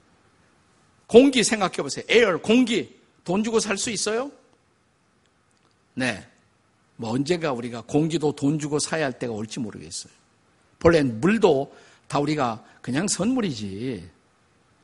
공기 1.07 1.43
생각해 1.45 1.77
보세요. 1.77 2.05
에어, 2.09 2.39
공기. 2.39 3.01
돈 3.25 3.45
주고 3.45 3.61
살 3.61 3.77
수 3.77 3.91
있어요? 3.91 4.31
네. 5.95 6.27
뭐 6.97 7.11
언젠가 7.11 7.53
우리가 7.53 7.83
공기도 7.83 8.33
돈 8.33 8.59
주고 8.59 8.79
사야 8.79 9.05
할 9.05 9.19
때가 9.19 9.33
올지 9.33 9.61
모르겠어요. 9.61 10.13
본래 10.79 11.03
물도 11.03 11.75
다 12.09 12.19
우리가 12.19 12.63
그냥 12.81 13.07
선물이지. 13.09 14.09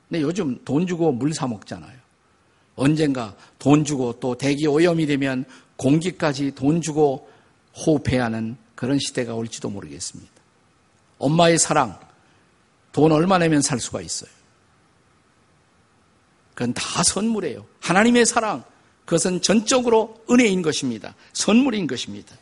근데 0.08 0.22
요즘 0.22 0.58
돈 0.64 0.86
주고 0.86 1.12
물 1.12 1.32
사 1.32 1.46
먹잖아요. 1.46 1.98
언젠가 2.76 3.34
돈 3.58 3.84
주고 3.84 4.18
또 4.20 4.36
대기 4.36 4.66
오염이 4.66 5.06
되면 5.06 5.44
공기까지 5.76 6.52
돈 6.54 6.80
주고 6.80 7.28
호흡해야 7.76 8.24
하는 8.24 8.56
그런 8.74 8.98
시대가 8.98 9.34
올지도 9.34 9.68
모르겠습니다. 9.68 10.30
엄마의 11.18 11.58
사랑, 11.58 11.98
돈 12.92 13.10
얼마 13.10 13.38
내면 13.38 13.60
살 13.60 13.80
수가 13.80 14.00
있어요. 14.00 14.30
그건 16.54 16.72
다 16.74 17.02
선물이에요. 17.02 17.64
하나님의 17.80 18.26
사랑, 18.26 18.64
그것은 19.08 19.40
전적으로 19.40 20.22
은혜인 20.30 20.60
것입니다. 20.60 21.14
선물인 21.32 21.86
것입니다. 21.86 22.36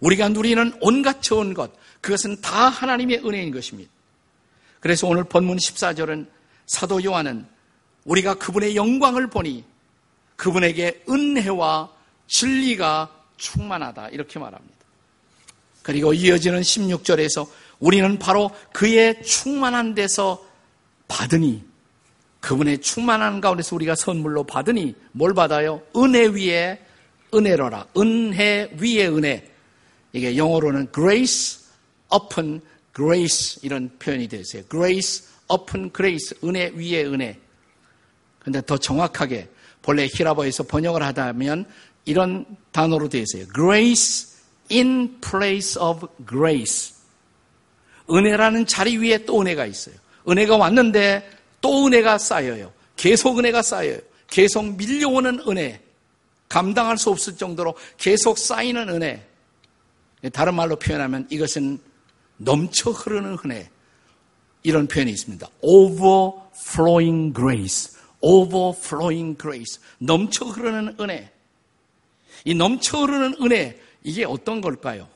우리가 0.00 0.30
누리는 0.30 0.72
온갖 0.80 1.20
좋은 1.20 1.52
것, 1.52 1.70
그것은 2.00 2.40
다 2.40 2.70
하나님의 2.70 3.18
은혜인 3.18 3.52
것입니다. 3.52 3.90
그래서 4.80 5.06
오늘 5.06 5.24
본문 5.24 5.58
14절은 5.58 6.28
사도 6.64 7.04
요한은 7.04 7.46
우리가 8.04 8.36
그분의 8.36 8.74
영광을 8.74 9.26
보니 9.26 9.64
그분에게 10.36 11.04
은혜와 11.10 11.90
진리가 12.26 13.14
충만하다. 13.36 14.08
이렇게 14.08 14.38
말합니다. 14.38 14.74
그리고 15.82 16.14
이어지는 16.14 16.62
16절에서 16.62 17.46
우리는 17.80 18.18
바로 18.18 18.50
그의 18.72 19.22
충만한 19.22 19.94
데서 19.94 20.42
받으니 21.06 21.62
그분의 22.42 22.80
충만한 22.80 23.40
가운데서 23.40 23.76
우리가 23.76 23.94
선물로 23.94 24.42
받으니 24.44 24.94
뭘 25.12 25.32
받아요? 25.32 25.80
은혜 25.96 26.26
위에 26.26 26.78
은혜로라. 27.32 27.86
은혜 27.96 28.68
위에 28.78 29.06
은혜. 29.06 29.48
이게 30.12 30.36
영어로는 30.36 30.88
grace 30.92 31.64
upon 32.12 32.60
grace 32.94 33.60
이런 33.62 33.90
표현이 33.98 34.26
되어 34.26 34.40
있어요. 34.40 34.64
grace 34.68 35.24
upon 35.50 35.92
grace. 35.94 36.36
은혜 36.42 36.68
위에 36.74 37.04
은혜. 37.04 37.38
근데 38.40 38.60
더 38.66 38.76
정확하게 38.76 39.48
본래 39.80 40.08
히라보에서 40.12 40.64
번역을 40.64 41.00
하다면 41.00 41.64
이런 42.06 42.44
단어로 42.72 43.08
되어 43.08 43.22
있어요. 43.22 43.46
grace 43.54 44.36
in 44.68 45.20
place 45.20 45.80
of 45.80 46.08
grace. 46.28 46.96
은혜라는 48.10 48.66
자리 48.66 48.96
위에 48.96 49.24
또 49.24 49.40
은혜가 49.40 49.64
있어요. 49.64 49.94
은혜가 50.28 50.56
왔는데 50.56 51.41
또 51.62 51.86
은혜가 51.86 52.18
쌓여요. 52.18 52.70
계속 52.96 53.38
은혜가 53.38 53.62
쌓여요. 53.62 53.98
계속 54.26 54.76
밀려오는 54.76 55.40
은혜. 55.48 55.80
감당할 56.50 56.98
수 56.98 57.08
없을 57.08 57.38
정도로 57.38 57.74
계속 57.96 58.36
쌓이는 58.36 58.90
은혜. 58.90 59.26
다른 60.34 60.54
말로 60.54 60.76
표현하면 60.76 61.26
이것은 61.30 61.78
넘쳐 62.36 62.90
흐르는 62.90 63.38
은혜. 63.42 63.70
이런 64.62 64.86
표현이 64.86 65.10
있습니다. 65.10 65.48
overflowing 65.62 67.34
grace. 67.34 67.96
overflowing 68.20 69.38
grace. 69.40 69.80
넘쳐 69.98 70.44
흐르는 70.44 70.96
은혜. 71.00 71.32
이 72.44 72.54
넘쳐 72.54 72.98
흐르는 72.98 73.36
은혜, 73.40 73.80
이게 74.02 74.24
어떤 74.24 74.60
걸까요? 74.60 75.08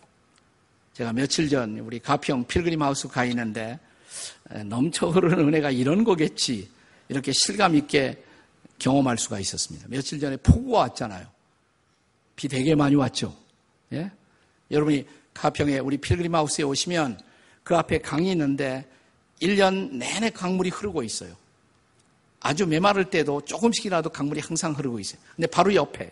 제가 0.93 1.13
며칠 1.13 1.49
전 1.49 1.79
우리 1.81 1.99
가평 1.99 2.45
필그림 2.45 2.81
하우스 2.83 3.09
가 3.09 3.25
있는데 3.27 3.79
넘쳐 4.65 5.09
흐르는 5.09 5.49
은혜가 5.49 5.71
이런 5.71 6.05
거겠지. 6.05 6.69
이렇게 7.09 7.33
실감 7.33 7.75
있게 7.77 8.23
경험할 8.79 9.19
수가 9.19 9.41
있었습니다. 9.41 9.87
며칠 9.89 10.21
전에 10.21 10.37
폭우가 10.39 10.79
왔잖아요. 10.81 11.27
비 12.35 12.49
되게 12.49 12.75
많이 12.75 12.95
왔죠. 12.95 13.35
예? 13.93 14.11
여러분이 14.71 15.07
가평에 15.33 15.79
우리 15.79 15.97
필그림 15.97 16.35
하우스에 16.35 16.65
오시면 16.65 17.21
그 17.63 17.77
앞에 17.77 17.99
강이 17.99 18.31
있는데 18.33 18.87
1년 19.41 19.93
내내 19.93 20.31
강물이 20.31 20.71
흐르고 20.71 21.03
있어요. 21.03 21.35
아주 22.41 22.67
메마를 22.67 23.11
때도 23.11 23.43
조금씩이라도 23.43 24.11
강물이 24.11 24.41
항상 24.41 24.73
흐르고 24.73 25.01
있어요. 25.01 25.21
근데 25.35 25.47
바로 25.47 25.75
옆에 25.75 26.11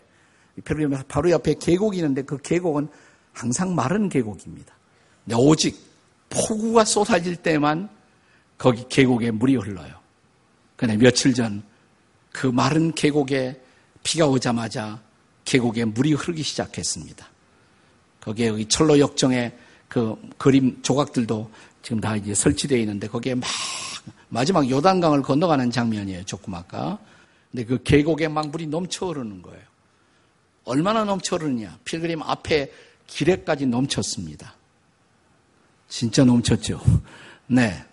필그림 0.63 0.91
바로 1.07 1.29
옆에 1.29 1.55
계곡이 1.55 1.97
있는데 1.97 2.23
그 2.23 2.37
계곡은 2.37 2.87
항상 3.33 3.75
마른 3.75 4.09
계곡입니다. 4.09 4.73
오직 5.35 5.77
폭우가 6.47 6.85
쏟아질 6.85 7.35
때만 7.35 7.89
거기 8.57 8.85
계곡에 8.87 9.31
물이 9.31 9.55
흘러요. 9.55 9.93
그런데 10.75 11.03
며칠 11.03 11.33
전 11.33 11.75
그 12.35 12.47
마른 12.47 12.91
계곡에 12.91 13.61
비가 14.03 14.27
오자마자 14.27 15.01
계곡에 15.45 15.85
물이 15.85 16.13
흐르기 16.13 16.43
시작했습니다. 16.43 17.25
거기에 18.19 18.47
여기 18.47 18.65
철로 18.65 18.99
역정의 18.99 19.57
그 19.87 20.17
그림 20.37 20.81
조각들도 20.81 21.49
지금 21.81 22.01
다 22.01 22.17
이제 22.17 22.33
설치되어 22.33 22.77
있는데 22.79 23.07
거기에 23.07 23.35
막 23.35 23.49
마지막 24.27 24.69
요단강을 24.69 25.21
건너가는 25.21 25.71
장면이에요. 25.71 26.25
조금 26.25 26.55
아까. 26.55 26.99
근데 27.51 27.63
그 27.63 27.81
계곡에 27.83 28.27
막 28.27 28.49
물이 28.49 28.67
넘쳐 28.67 29.05
흐르는 29.05 29.41
거예요. 29.41 29.61
얼마나 30.65 31.05
넘쳐 31.05 31.37
흐르느냐. 31.37 31.79
필그림 31.85 32.21
앞에 32.21 32.69
길에까지 33.07 33.65
넘쳤습니다. 33.67 34.55
진짜 35.87 36.23
넘쳤죠. 36.23 36.81
네. 37.47 37.83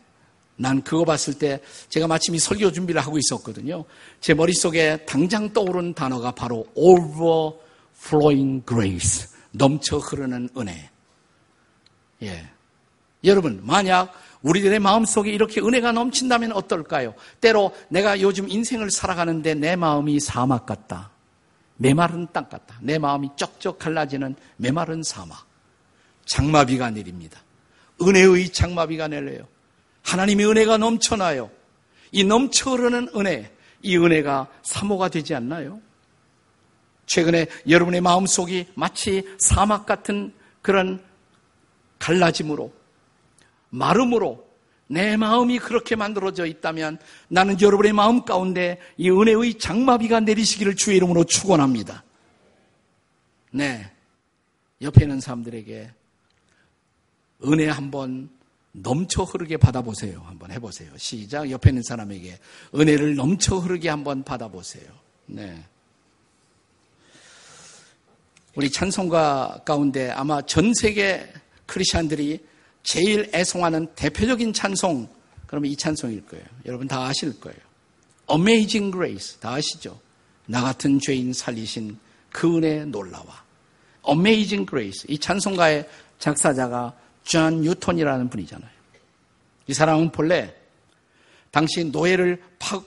난 0.56 0.82
그거 0.82 1.04
봤을 1.04 1.34
때 1.34 1.60
제가 1.88 2.06
마침 2.06 2.34
이 2.34 2.38
설교 2.38 2.72
준비를 2.72 3.00
하고 3.00 3.18
있었거든요. 3.18 3.84
제 4.20 4.34
머릿속에 4.34 5.04
당장 5.06 5.52
떠오른 5.52 5.94
단어가 5.94 6.30
바로 6.32 6.66
overflowing 6.74 8.64
grace. 8.66 9.28
넘쳐 9.50 9.98
흐르는 9.98 10.50
은혜. 10.56 10.90
예. 12.22 12.48
여러분, 13.24 13.60
만약 13.62 14.12
우리들의 14.42 14.78
마음속에 14.78 15.30
이렇게 15.32 15.60
은혜가 15.60 15.92
넘친다면 15.92 16.52
어떨까요? 16.52 17.14
때로 17.40 17.72
내가 17.88 18.20
요즘 18.20 18.48
인생을 18.48 18.90
살아가는데 18.90 19.54
내 19.54 19.76
마음이 19.76 20.20
사막 20.20 20.66
같다. 20.66 21.10
메마른 21.76 22.26
땅 22.32 22.48
같다. 22.48 22.76
내 22.80 22.98
마음이 22.98 23.30
쩍쩍 23.36 23.78
갈라지는 23.78 24.36
메마른 24.56 25.02
사막. 25.02 25.46
장마비가 26.26 26.90
내립니다. 26.90 27.40
은혜의 28.00 28.50
장마비가 28.50 29.08
내려요. 29.08 29.46
하나님의 30.02 30.46
은혜가 30.46 30.76
넘쳐나요. 30.78 31.50
이 32.10 32.24
넘쳐 32.24 32.72
흐르는 32.72 33.08
은혜, 33.16 33.50
이 33.82 33.96
은혜가 33.96 34.48
사모가 34.62 35.08
되지 35.08 35.34
않나요? 35.34 35.80
최근에 37.06 37.46
여러분의 37.68 38.00
마음속이 38.00 38.68
마치 38.74 39.22
사막 39.38 39.86
같은 39.86 40.32
그런 40.60 41.02
갈라짐으로, 41.98 42.72
마름으로 43.70 44.52
내 44.88 45.16
마음이 45.16 45.58
그렇게 45.58 45.96
만들어져 45.96 46.44
있다면 46.44 46.98
나는 47.28 47.60
여러분의 47.60 47.92
마음 47.92 48.24
가운데 48.24 48.78
이 48.98 49.10
은혜의 49.10 49.58
장마비가 49.58 50.20
내리시기를 50.20 50.76
주의 50.76 50.98
이름으로 50.98 51.24
축원합니다. 51.24 52.04
네. 53.52 53.90
옆에 54.82 55.04
있는 55.04 55.20
사람들에게 55.20 55.90
은혜 57.44 57.68
한번 57.68 58.30
넘쳐 58.72 59.22
흐르게 59.22 59.56
받아보세요. 59.56 60.22
한번 60.26 60.50
해보세요. 60.50 60.90
시작. 60.96 61.50
옆에 61.50 61.70
있는 61.70 61.82
사람에게 61.82 62.38
은혜를 62.74 63.16
넘쳐 63.16 63.58
흐르게 63.58 63.88
한번 63.88 64.22
받아보세요. 64.22 64.84
네. 65.26 65.64
우리 68.54 68.70
찬송가 68.70 69.62
가운데 69.64 70.10
아마 70.10 70.42
전 70.42 70.72
세계 70.74 71.26
크리스천들이 71.66 72.44
제일 72.82 73.30
애송하는 73.34 73.86
대표적인 73.94 74.52
찬송, 74.52 75.08
그러면 75.46 75.70
이 75.70 75.76
찬송일 75.76 76.26
거예요. 76.26 76.44
여러분 76.66 76.88
다 76.88 77.04
아실 77.04 77.38
거예요. 77.40 77.58
Amazing 78.30 78.90
Grace. 78.90 79.38
다 79.40 79.52
아시죠? 79.52 79.98
나 80.46 80.62
같은 80.62 80.98
죄인 81.00 81.32
살리신 81.32 81.98
그 82.30 82.56
은혜 82.56 82.84
놀라와. 82.84 83.42
Amazing 84.08 84.68
Grace. 84.68 85.04
이 85.08 85.18
찬송가의 85.18 85.88
작사자가 86.18 86.94
존 87.24 87.62
뉴턴이라는 87.62 88.28
분이잖아요. 88.30 88.70
이 89.66 89.74
사람은 89.74 90.10
본래 90.10 90.54
당시 91.50 91.84
노예를 91.84 92.42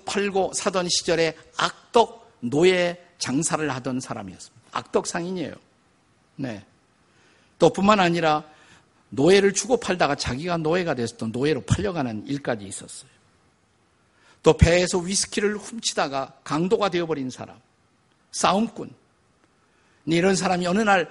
팔고 0.06 0.54
사던 0.54 0.88
시절에 0.90 1.38
악덕 1.58 2.40
노예 2.40 3.02
장사를 3.18 3.70
하던 3.76 4.00
사람이었습니다. 4.00 4.70
악덕 4.72 5.08
상인이에요. 5.08 5.54
네. 6.36 6.66
또 7.60 7.72
뿐만 7.72 8.00
아니라 8.00 8.44
노예를 9.10 9.54
주고 9.54 9.78
팔다가 9.78 10.16
자기가 10.16 10.58
노예가 10.58 10.96
돼서 10.96 11.16
또 11.18 11.28
노예로 11.28 11.62
팔려가는 11.62 12.28
일까지 12.28 12.66
있었어요. 12.66 13.10
또 14.44 14.58
배에서 14.58 15.00
위스키를 15.00 15.58
훔치다가 15.58 16.34
강도가 16.44 16.90
되어버린 16.90 17.30
사람, 17.30 17.58
싸움꾼. 18.32 18.92
이런 20.06 20.36
사람이 20.36 20.68
어느 20.68 20.82
날 20.82 21.10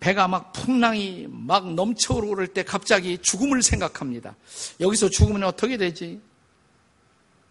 배가 0.00 0.26
막 0.28 0.52
풍랑이 0.52 1.26
막 1.28 1.74
넘쳐 1.74 2.14
오를 2.14 2.48
때 2.48 2.62
갑자기 2.62 3.18
죽음을 3.18 3.62
생각합니다. 3.62 4.34
여기서 4.80 5.10
죽으면 5.10 5.44
어떻게 5.44 5.76
되지? 5.76 6.20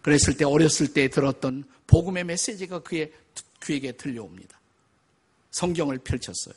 그랬을 0.02 0.36
때 0.36 0.44
어렸을 0.44 0.92
때 0.92 1.08
들었던 1.08 1.64
복음의 1.86 2.24
메시지가 2.24 2.80
그의 2.80 3.12
귀에게 3.62 3.92
들려옵니다. 3.92 4.58
성경을 5.52 5.98
펼쳤어요. 5.98 6.54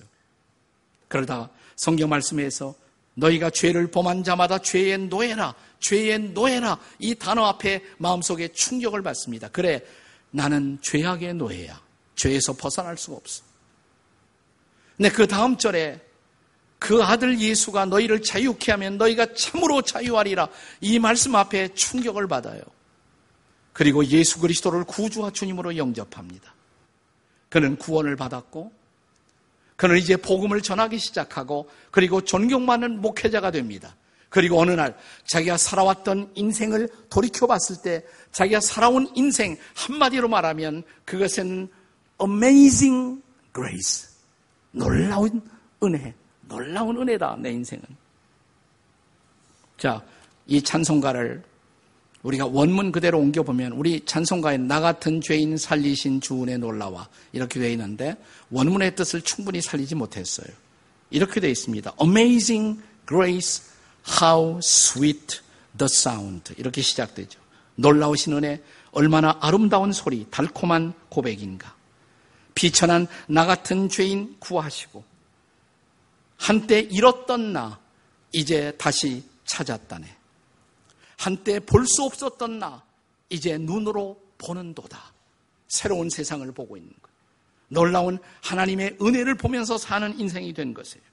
그러다가 1.07 1.49
성경 1.75 2.09
말씀에서 2.09 2.73
너희가 3.15 3.51
죄를 3.51 3.91
범한 3.91 4.23
자마다 4.23 4.57
죄의 4.59 4.97
노예라, 4.97 5.53
죄의 5.79 6.19
노예라 6.31 6.79
이 6.99 7.13
단어 7.13 7.45
앞에 7.45 7.83
마음속에 7.97 8.47
충격을 8.47 9.03
받습니다. 9.03 9.49
그래, 9.49 9.83
나는 10.31 10.79
죄악의 10.81 11.35
노예야. 11.35 11.79
죄에서 12.15 12.53
벗어날 12.53 12.97
수가 12.97 13.17
없어. 13.17 13.43
근데 15.03 15.13
그 15.13 15.27
다음 15.27 15.57
절에 15.57 15.99
그 16.79 17.03
아들 17.03 17.37
예수가 17.37 17.87
너희를 17.87 18.21
자유케 18.21 18.71
하면 18.71 18.97
너희가 18.97 19.33
참으로 19.33 19.81
자유하리라. 19.81 20.47
이 20.79 20.97
말씀 20.97 21.35
앞에 21.35 21.73
충격을 21.73 22.29
받아요. 22.29 22.61
그리고 23.73 24.05
예수 24.05 24.39
그리스도를 24.39 24.85
구주와 24.85 25.31
주님으로 25.31 25.75
영접합니다. 25.75 26.55
그는 27.49 27.75
구원을 27.75 28.15
받았고 28.15 28.71
그는 29.75 29.97
이제 29.97 30.15
복음을 30.15 30.61
전하기 30.61 30.97
시작하고 30.99 31.69
그리고 31.91 32.21
존경받는 32.21 33.01
목회자가 33.01 33.51
됩니다. 33.51 33.97
그리고 34.29 34.61
어느 34.61 34.71
날 34.71 34.95
자기가 35.25 35.57
살아왔던 35.57 36.31
인생을 36.35 36.87
돌이켜 37.09 37.45
봤을 37.45 37.75
때 37.83 38.05
자기가 38.31 38.61
살아온 38.61 39.11
인생 39.15 39.57
한마디로 39.75 40.29
말하면 40.29 40.83
그것은 41.03 41.67
amazing 42.21 43.21
grace. 43.53 44.12
놀라운 44.73 45.41
은혜. 45.81 46.13
놀라운 46.41 46.97
은혜다, 46.97 47.37
내 47.39 47.51
인생은. 47.51 47.83
자, 49.77 50.03
이 50.45 50.61
찬송가를 50.61 51.43
우리가 52.23 52.45
원문 52.45 52.91
그대로 52.91 53.19
옮겨보면 53.19 53.73
우리 53.73 54.03
찬송가에 54.05 54.57
나 54.57 54.79
같은 54.79 55.19
죄인 55.21 55.57
살리신 55.57 56.21
주은혜 56.21 56.57
놀라와 56.57 57.07
이렇게 57.33 57.59
되어 57.59 57.69
있는데 57.71 58.15
원문의 58.49 58.95
뜻을 58.95 59.21
충분히 59.21 59.61
살리지 59.61 59.95
못했어요. 59.95 60.47
이렇게 61.09 61.39
되어 61.39 61.49
있습니다. 61.49 61.93
Amazing 62.01 62.81
grace, 63.07 63.63
how 64.21 64.57
sweet 64.59 65.41
the 65.77 65.89
sound. 65.91 66.53
이렇게 66.57 66.81
시작되죠. 66.81 67.39
놀라우신 67.75 68.33
은혜, 68.33 68.61
얼마나 68.91 69.37
아름다운 69.41 69.91
소리, 69.91 70.25
달콤한 70.29 70.93
고백인가. 71.09 71.75
비천한 72.55 73.07
나 73.27 73.45
같은 73.45 73.89
죄인 73.89 74.35
구하시고 74.39 75.03
한때 76.37 76.79
잃었던 76.79 77.53
나 77.53 77.79
이제 78.31 78.73
다시 78.77 79.23
찾았다네. 79.45 80.17
한때 81.17 81.59
볼 81.59 81.85
수 81.85 82.03
없었던 82.03 82.59
나, 82.59 82.83
이제 83.29 83.57
눈으로 83.57 84.21
보는도다. 84.37 85.13
새로운 85.67 86.09
세상을 86.09 86.51
보고 86.51 86.75
있는 86.75 86.91
것. 87.01 87.11
놀라운 87.69 88.19
하나님의 88.41 88.97
은혜를 89.01 89.35
보면서 89.35 89.77
사는 89.77 90.19
인생이 90.19 90.53
된 90.53 90.73
것이에요. 90.73 91.03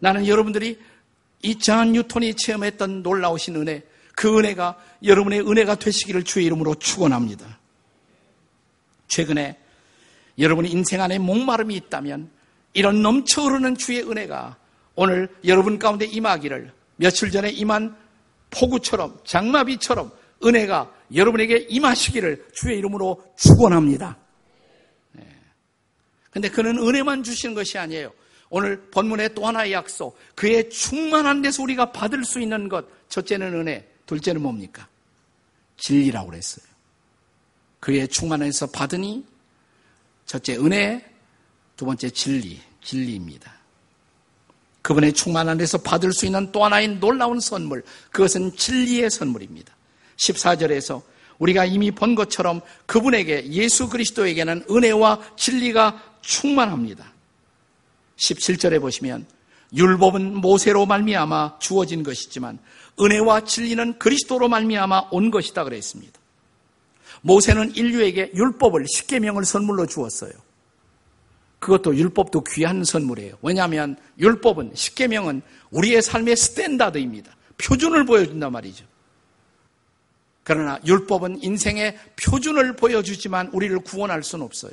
나는 0.00 0.26
여러분들이 0.26 0.78
이찬 1.42 1.92
뉴턴이 1.92 2.34
체험했던 2.34 3.02
놀라우신 3.02 3.56
은혜, 3.56 3.82
그 4.16 4.38
은혜가 4.38 4.76
여러분의 5.04 5.40
은혜가 5.40 5.76
되시기를 5.76 6.24
주의 6.24 6.44
이름으로 6.46 6.74
축원합니다. 6.74 7.58
최근에 9.08 9.58
여러분의 10.40 10.72
인생 10.72 11.00
안에 11.00 11.18
목마름이 11.18 11.74
있다면 11.76 12.30
이런 12.72 13.02
넘쳐 13.02 13.42
흐르는 13.42 13.76
주의 13.76 14.02
은혜가 14.02 14.56
오늘 14.94 15.28
여러분 15.44 15.78
가운데 15.78 16.06
임하기를 16.06 16.72
며칠 16.96 17.30
전에 17.30 17.50
임한 17.50 17.96
폭우처럼 18.50 19.20
장마비처럼 19.24 20.10
은혜가 20.44 20.92
여러분에게 21.14 21.66
임하시기를 21.68 22.48
주의 22.54 22.78
이름으로 22.78 23.22
축원합니다. 23.36 24.16
네. 25.12 25.26
근데 26.30 26.48
그는 26.48 26.78
은혜만 26.78 27.22
주시는 27.22 27.54
것이 27.54 27.78
아니에요. 27.78 28.12
오늘 28.48 28.80
본문의 28.90 29.34
또 29.34 29.46
하나의 29.46 29.72
약속, 29.72 30.18
그의 30.34 30.68
충만한 30.70 31.40
데서 31.40 31.62
우리가 31.62 31.92
받을 31.92 32.24
수 32.24 32.40
있는 32.40 32.68
것, 32.68 32.84
첫째는 33.08 33.54
은혜, 33.54 33.88
둘째는 34.06 34.42
뭡니까? 34.42 34.88
진리라고 35.76 36.30
그랬어요. 36.30 36.66
그의 37.78 38.08
충만에서 38.08 38.66
받으니, 38.66 39.24
첫째 40.30 40.56
은혜, 40.58 41.04
두 41.76 41.84
번째 41.84 42.08
진리, 42.08 42.60
진리입니다. 42.84 43.52
그분의 44.80 45.12
충만한 45.12 45.58
데서 45.58 45.78
받을 45.78 46.12
수 46.12 46.24
있는 46.24 46.52
또 46.52 46.64
하나의 46.64 47.00
놀라운 47.00 47.40
선물, 47.40 47.82
그것은 48.12 48.54
진리의 48.54 49.10
선물입니다. 49.10 49.74
14절에서 50.18 51.02
우리가 51.40 51.64
이미 51.64 51.90
본 51.90 52.14
것처럼 52.14 52.60
그분에게 52.86 53.50
예수 53.50 53.88
그리스도에게는 53.88 54.66
은혜와 54.70 55.34
진리가 55.34 56.00
충만합니다. 56.20 57.12
17절에 58.14 58.80
보시면 58.80 59.26
율법은 59.74 60.36
모세로 60.36 60.86
말미암아 60.86 61.58
주어진 61.58 62.04
것이지만 62.04 62.60
은혜와 63.00 63.46
진리는 63.46 63.98
그리스도로 63.98 64.48
말미암아 64.48 65.08
온 65.10 65.32
것이다 65.32 65.64
그랬습니다. 65.64 66.19
모세는 67.22 67.74
인류에게 67.74 68.32
율법을 68.34 68.86
십계명을 68.88 69.44
선물로 69.44 69.86
주었어요. 69.86 70.32
그것도 71.58 71.94
율법도 71.94 72.44
귀한 72.44 72.84
선물이에요. 72.84 73.36
왜냐하면 73.42 73.96
율법은 74.18 74.72
십계명은 74.74 75.42
우리의 75.70 76.00
삶의 76.00 76.36
standard입니다. 76.36 77.36
표준을 77.58 78.06
보여준단 78.06 78.50
말이죠. 78.50 78.86
그러나 80.42 80.80
율법은 80.86 81.42
인생의 81.42 81.98
표준을 82.16 82.76
보여주지만 82.76 83.48
우리를 83.52 83.78
구원할 83.80 84.22
수는 84.22 84.44
없어요. 84.44 84.72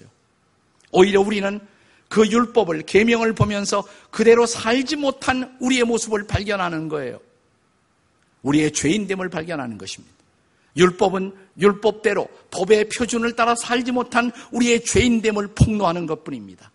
오히려 0.91 1.21
우리는 1.21 1.59
그 2.07 2.25
율법을 2.25 2.83
계명을 2.83 3.33
보면서 3.33 3.85
그대로 4.09 4.45
살지 4.45 4.95
못한 4.95 5.57
우리의 5.59 5.83
모습을 5.83 6.25
발견하는 6.25 6.87
거예요. 6.87 7.19
우리의 8.43 8.71
죄인됨을 8.71 9.29
발견하는 9.29 9.77
것입니다. 9.77 10.16
율법은 10.77 11.33
율법대로 11.59 12.27
법의 12.51 12.89
표준을 12.89 13.35
따라 13.35 13.55
살지 13.55 13.91
못한 13.91 14.31
우리의 14.51 14.83
죄인됨을 14.83 15.49
폭로하는 15.55 16.05
것 16.05 16.23
뿐입니다. 16.23 16.71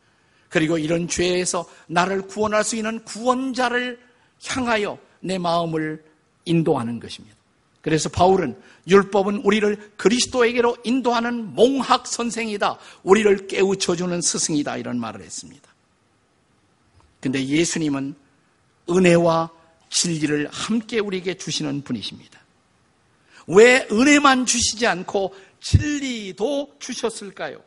그리고 0.49 0.77
이런 0.77 1.09
죄에서 1.09 1.65
나를 1.87 2.23
구원할 2.23 2.65
수 2.65 2.77
있는 2.77 3.03
구원자를 3.05 3.99
향하여 4.45 4.99
내 5.21 5.39
마음을 5.39 6.05
인도하는 6.45 7.01
것입니다. 7.01 7.37
그래서 7.81 8.09
바울은 8.09 8.57
율법은 8.87 9.39
우리를 9.45 9.93
그리스도에게로 9.97 10.77
인도하는 10.85 11.55
몽학 11.55 12.07
선생이다. 12.07 12.79
우리를 13.03 13.47
깨우쳐주는 13.47 14.21
스승이다. 14.21 14.77
이런 14.77 15.01
말을 15.01 15.23
했습니다. 15.23 15.73
근데 17.21 17.45
예수님은 17.45 18.15
은혜와 18.91 19.51
진리를 19.91 20.49
함께 20.51 20.99
우리에게 20.99 21.35
주시는 21.35 21.83
분이십니다. 21.83 22.42
왜 23.47 23.87
은혜만 23.91 24.47
주시지 24.47 24.87
않고 24.87 25.35
진리도 25.61 26.77
주셨을까요? 26.79 27.59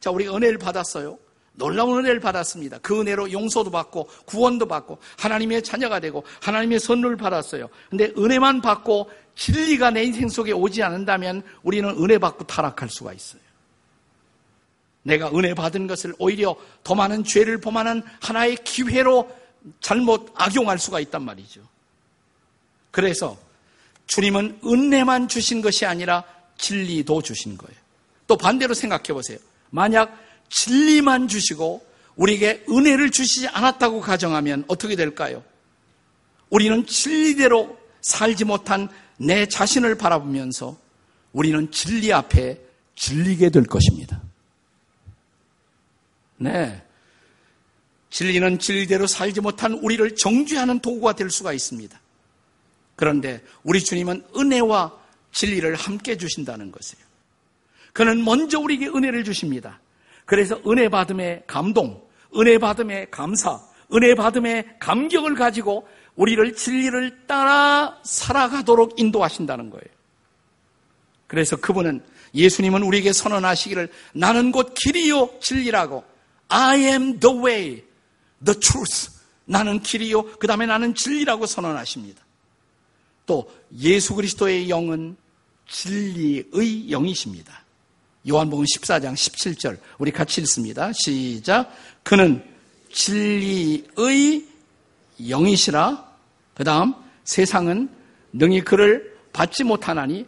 자, 0.00 0.10
우리가 0.10 0.36
은혜를 0.36 0.58
받았어요. 0.58 1.18
놀라운 1.54 1.98
은혜를 1.98 2.20
받았습니다. 2.20 2.78
그 2.78 3.00
은혜로 3.00 3.32
용서도 3.32 3.70
받고 3.70 4.08
구원도 4.26 4.66
받고 4.66 4.98
하나님의 5.18 5.62
자녀가 5.62 6.00
되고 6.00 6.24
하나님의 6.42 6.80
선물을 6.80 7.16
받았어요. 7.16 7.68
근데 7.90 8.12
은혜만 8.18 8.60
받고 8.60 9.10
진리가 9.36 9.90
내 9.90 10.04
인생 10.04 10.28
속에 10.28 10.52
오지 10.52 10.82
않는다면 10.82 11.42
우리는 11.62 11.88
은혜 11.90 12.18
받고 12.18 12.44
타락할 12.44 12.88
수가 12.88 13.12
있어요. 13.12 13.40
내가 15.02 15.30
은혜 15.30 15.54
받은 15.54 15.86
것을 15.86 16.14
오히려 16.18 16.56
더 16.82 16.94
많은 16.94 17.24
죄를 17.24 17.60
범하는 17.60 18.02
하나의 18.20 18.56
기회로 18.64 19.30
잘못 19.80 20.32
악용할 20.34 20.78
수가 20.78 20.98
있단 21.00 21.22
말이죠. 21.22 21.60
그래서 22.90 23.38
주님은 24.06 24.60
은혜만 24.64 25.28
주신 25.28 25.62
것이 25.62 25.86
아니라 25.86 26.24
진리도 26.58 27.22
주신 27.22 27.56
거예요. 27.56 27.76
또 28.26 28.36
반대로 28.36 28.74
생각해 28.74 29.12
보세요. 29.12 29.38
만약 29.70 30.18
진리만 30.48 31.28
주시고 31.28 31.84
우리에게 32.16 32.64
은혜를 32.68 33.10
주시지 33.10 33.48
않았다고 33.48 34.00
가정하면 34.00 34.64
어떻게 34.68 34.94
될까요? 34.96 35.42
우리는 36.50 36.86
진리대로 36.86 37.76
살지 38.02 38.44
못한 38.44 38.88
내 39.16 39.46
자신을 39.46 39.96
바라보면서 39.96 40.78
우리는 41.32 41.70
진리 41.72 42.12
앞에 42.12 42.60
질리게 42.94 43.50
될 43.50 43.64
것입니다. 43.64 44.22
네. 46.36 46.82
진리는 48.10 48.58
진리대로 48.60 49.08
살지 49.08 49.40
못한 49.40 49.72
우리를 49.72 50.14
정죄하는 50.14 50.78
도구가 50.78 51.14
될 51.14 51.30
수가 51.30 51.52
있습니다. 51.52 52.00
그런데 52.96 53.42
우리 53.62 53.82
주님은 53.82 54.24
은혜와 54.36 54.92
진리를 55.32 55.74
함께 55.74 56.16
주신다는 56.16 56.70
것이에요. 56.70 57.04
그는 57.92 58.24
먼저 58.24 58.58
우리에게 58.58 58.88
은혜를 58.88 59.24
주십니다. 59.24 59.80
그래서 60.24 60.60
은혜 60.66 60.88
받음의 60.88 61.44
감동, 61.46 62.02
은혜 62.36 62.58
받음의 62.58 63.10
감사, 63.10 63.60
은혜 63.92 64.14
받음의 64.14 64.78
감격을 64.80 65.34
가지고 65.34 65.86
우리를 66.16 66.54
진리를 66.54 67.26
따라 67.26 67.98
살아가도록 68.04 68.98
인도하신다는 68.98 69.70
거예요. 69.70 69.84
그래서 71.26 71.56
그분은 71.56 72.02
예수님은 72.34 72.82
우리에게 72.82 73.12
선언하시기를 73.12 73.88
나는 74.12 74.50
곧 74.50 74.74
길이요 74.74 75.38
진리라고 75.40 76.04
I 76.48 76.80
am 76.80 77.20
the 77.20 77.36
way, 77.38 77.84
the 78.44 78.58
truth. 78.58 79.10
나는 79.44 79.80
길이요 79.80 80.38
그 80.38 80.46
다음에 80.46 80.66
나는 80.66 80.94
진리라고 80.94 81.46
선언하십니다. 81.46 82.23
또 83.26 83.50
예수 83.78 84.14
그리스도의 84.14 84.68
영은 84.68 85.16
진리의 85.68 86.90
영이십니다. 86.90 87.64
요한복음 88.28 88.64
14장 88.64 89.14
17절 89.14 89.78
우리 89.98 90.10
같이 90.10 90.40
읽습니다. 90.42 90.92
시작. 90.94 91.70
그는 92.02 92.42
진리의 92.90 94.46
영이시라. 95.28 96.12
그다음 96.54 96.94
세상은 97.24 97.88
능히 98.32 98.62
그를 98.62 99.14
받지 99.32 99.64
못하나니 99.64 100.26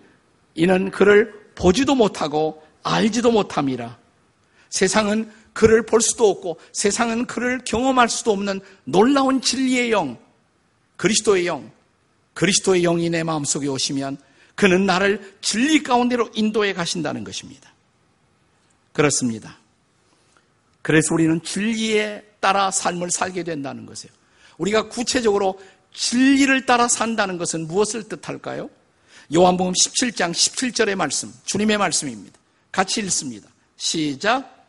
이는 0.54 0.90
그를 0.90 1.32
보지도 1.54 1.94
못하고 1.94 2.62
알지도 2.82 3.30
못함이라. 3.30 3.98
세상은 4.70 5.30
그를 5.52 5.86
볼 5.86 6.00
수도 6.00 6.28
없고 6.28 6.58
세상은 6.72 7.26
그를 7.26 7.60
경험할 7.64 8.08
수도 8.08 8.32
없는 8.32 8.60
놀라운 8.84 9.40
진리의 9.40 9.90
영, 9.90 10.18
그리스도의 10.96 11.46
영, 11.46 11.70
그리스도의 12.36 12.82
영이 12.82 13.08
내 13.08 13.22
마음속에 13.22 13.66
오시면 13.66 14.18
그는 14.54 14.84
나를 14.84 15.36
진리 15.40 15.82
가운데로 15.82 16.30
인도해 16.34 16.74
가신다는 16.74 17.24
것입니다. 17.24 17.72
그렇습니다. 18.92 19.58
그래서 20.82 21.14
우리는 21.14 21.42
진리에 21.42 22.22
따라 22.40 22.70
삶을 22.70 23.10
살게 23.10 23.42
된다는 23.42 23.86
것이에요. 23.86 24.12
우리가 24.58 24.88
구체적으로 24.88 25.58
진리를 25.94 26.66
따라 26.66 26.88
산다는 26.88 27.38
것은 27.38 27.66
무엇을 27.66 28.04
뜻할까요? 28.04 28.68
요한복음 29.34 29.72
17장 29.72 30.32
17절의 30.32 30.94
말씀, 30.94 31.32
주님의 31.46 31.78
말씀입니다. 31.78 32.38
같이 32.70 33.00
읽습니다. 33.00 33.48
시작. 33.76 34.68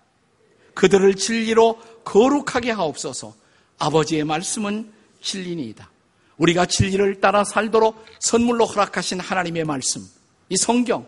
그들을 0.74 1.16
진리로 1.16 1.80
거룩하게 2.06 2.72
하옵소서. 2.72 3.36
아버지의 3.78 4.24
말씀은 4.24 4.92
진리니이다. 5.22 5.97
우리가 6.38 6.66
진리를 6.66 7.20
따라 7.20 7.44
살도록 7.44 8.06
선물로 8.20 8.66
허락하신 8.66 9.20
하나님의 9.20 9.64
말씀, 9.66 10.08
이 10.50 10.58
성경. 10.58 11.08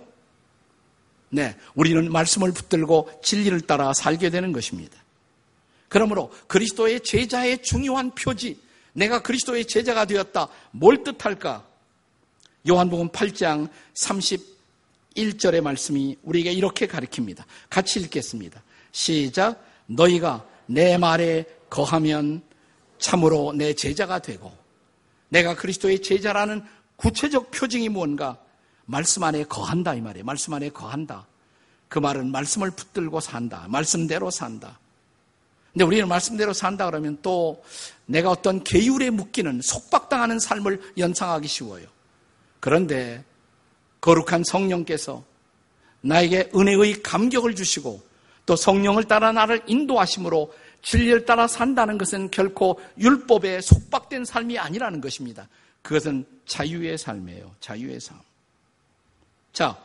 네, 1.30 1.56
우리는 1.76 2.12
말씀을 2.12 2.52
붙들고 2.52 3.22
진리를 3.24 3.62
따라 3.62 3.94
살게 3.94 4.30
되는 4.30 4.52
것입니다. 4.52 4.98
그러므로 5.88 6.32
그리스도의 6.48 7.02
제자의 7.02 7.62
중요한 7.62 8.12
표지, 8.12 8.60
내가 8.94 9.22
그리스도의 9.22 9.66
제자가 9.66 10.06
되었다. 10.06 10.48
뭘 10.72 11.04
뜻할까? 11.04 11.66
요한복음 12.68 13.10
8장 13.10 13.70
31절의 13.96 15.62
말씀이 15.62 16.18
우리에게 16.24 16.52
이렇게 16.52 16.88
가르칩니다. 16.88 17.46
같이 17.70 18.00
읽겠습니다. 18.00 18.62
시작. 18.92 19.64
너희가 19.86 20.46
내 20.66 20.98
말에 20.98 21.46
거하면 21.70 22.42
참으로 23.00 23.54
내 23.54 23.74
제자가 23.74 24.20
되고 24.20 24.59
내가 25.30 25.56
그리스도의 25.56 26.02
제자라는 26.02 26.64
구체적 26.96 27.52
표징이 27.52 27.90
뭔가 27.90 28.38
말씀 28.86 29.24
안에 29.24 29.44
거한다 29.44 29.94
이 29.94 30.02
말이에요. 30.02 30.26
말씀 30.26 30.54
안에 30.54 30.70
거한다. 30.70 31.28
그 31.88 32.00
말은 32.00 32.32
말씀을 32.32 32.72
붙들고 32.72 33.20
산다. 33.20 33.66
말씀대로 33.70 34.30
산다. 34.32 34.80
근데 35.72 35.86
우리는 35.86 36.08
말씀대로 36.08 36.54
산다 36.54 36.86
그러면 36.86 37.18
또 37.22 37.64
내가 38.06 38.32
어떤 38.32 38.64
계율에 38.64 39.12
묶이는 39.12 39.62
속박당하는 39.62 40.40
삶을 40.40 40.94
연상하기 40.98 41.48
쉬워요. 41.48 41.88
그런데 42.60 43.24
거룩한 44.02 44.44
성령께서 44.44 45.24
나에게 46.02 46.52
은혜의 46.56 47.04
감격을 47.04 47.56
주시고 47.56 48.02
또 48.46 48.56
성령을 48.56 49.04
따라 49.04 49.32
나를 49.32 49.62
인도하심으로 49.68 50.52
진리를 50.82 51.26
따라 51.26 51.48
산다는 51.48 51.98
것은 51.98 52.32
결코 52.32 52.80
율법에 52.98 53.62
속박된 53.62 54.26
삶이 54.26 54.58
아니라는 54.58 55.02
것입니다. 55.02 55.48
그것은 55.82 56.26
자유의 56.46 56.98
삶이에요. 56.98 57.56
자유의 57.60 58.00
삶. 58.00 58.18
자, 59.54 59.78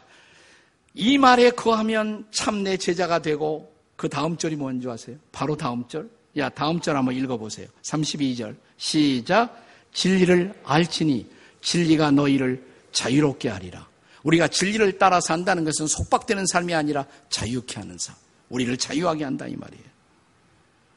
이 0.95 1.19
말에 1.19 1.51
거하면 1.51 2.27
참 2.31 2.63
내 2.63 2.77
제자가 2.77 3.21
되고 3.21 3.73
그 3.97 4.09
다음 4.09 4.37
절이 4.37 4.57
뭔지 4.57 4.89
아세요? 4.89 5.17
바로 5.33 5.57
다음 5.57 5.87
절. 5.89 6.09
야, 6.37 6.49
다음 6.49 6.81
절 6.81 6.97
한번 6.97 7.15
읽어보세요. 7.15 7.69
32절. 7.83 8.57
시작. 8.77 9.63
진리를 9.93 10.53
알지니 10.65 11.27
진리가 11.61 12.11
너희를 12.11 12.65
자유롭게 12.93 13.49
하리라. 13.49 13.89
우리가 14.25 14.49
진리를 14.49 14.99
따라 14.99 15.21
산다는 15.21 15.65
것은 15.65 15.87
속박되는 15.87 16.47
삶이 16.47 16.75
아니라 16.75 17.07
자유케 17.29 17.81
하는 17.81 17.97
삶. 17.99 18.15
우리를 18.49 18.77
자유하게 18.77 19.25
한다 19.25 19.47
이 19.47 19.55
말이에요. 19.57 19.94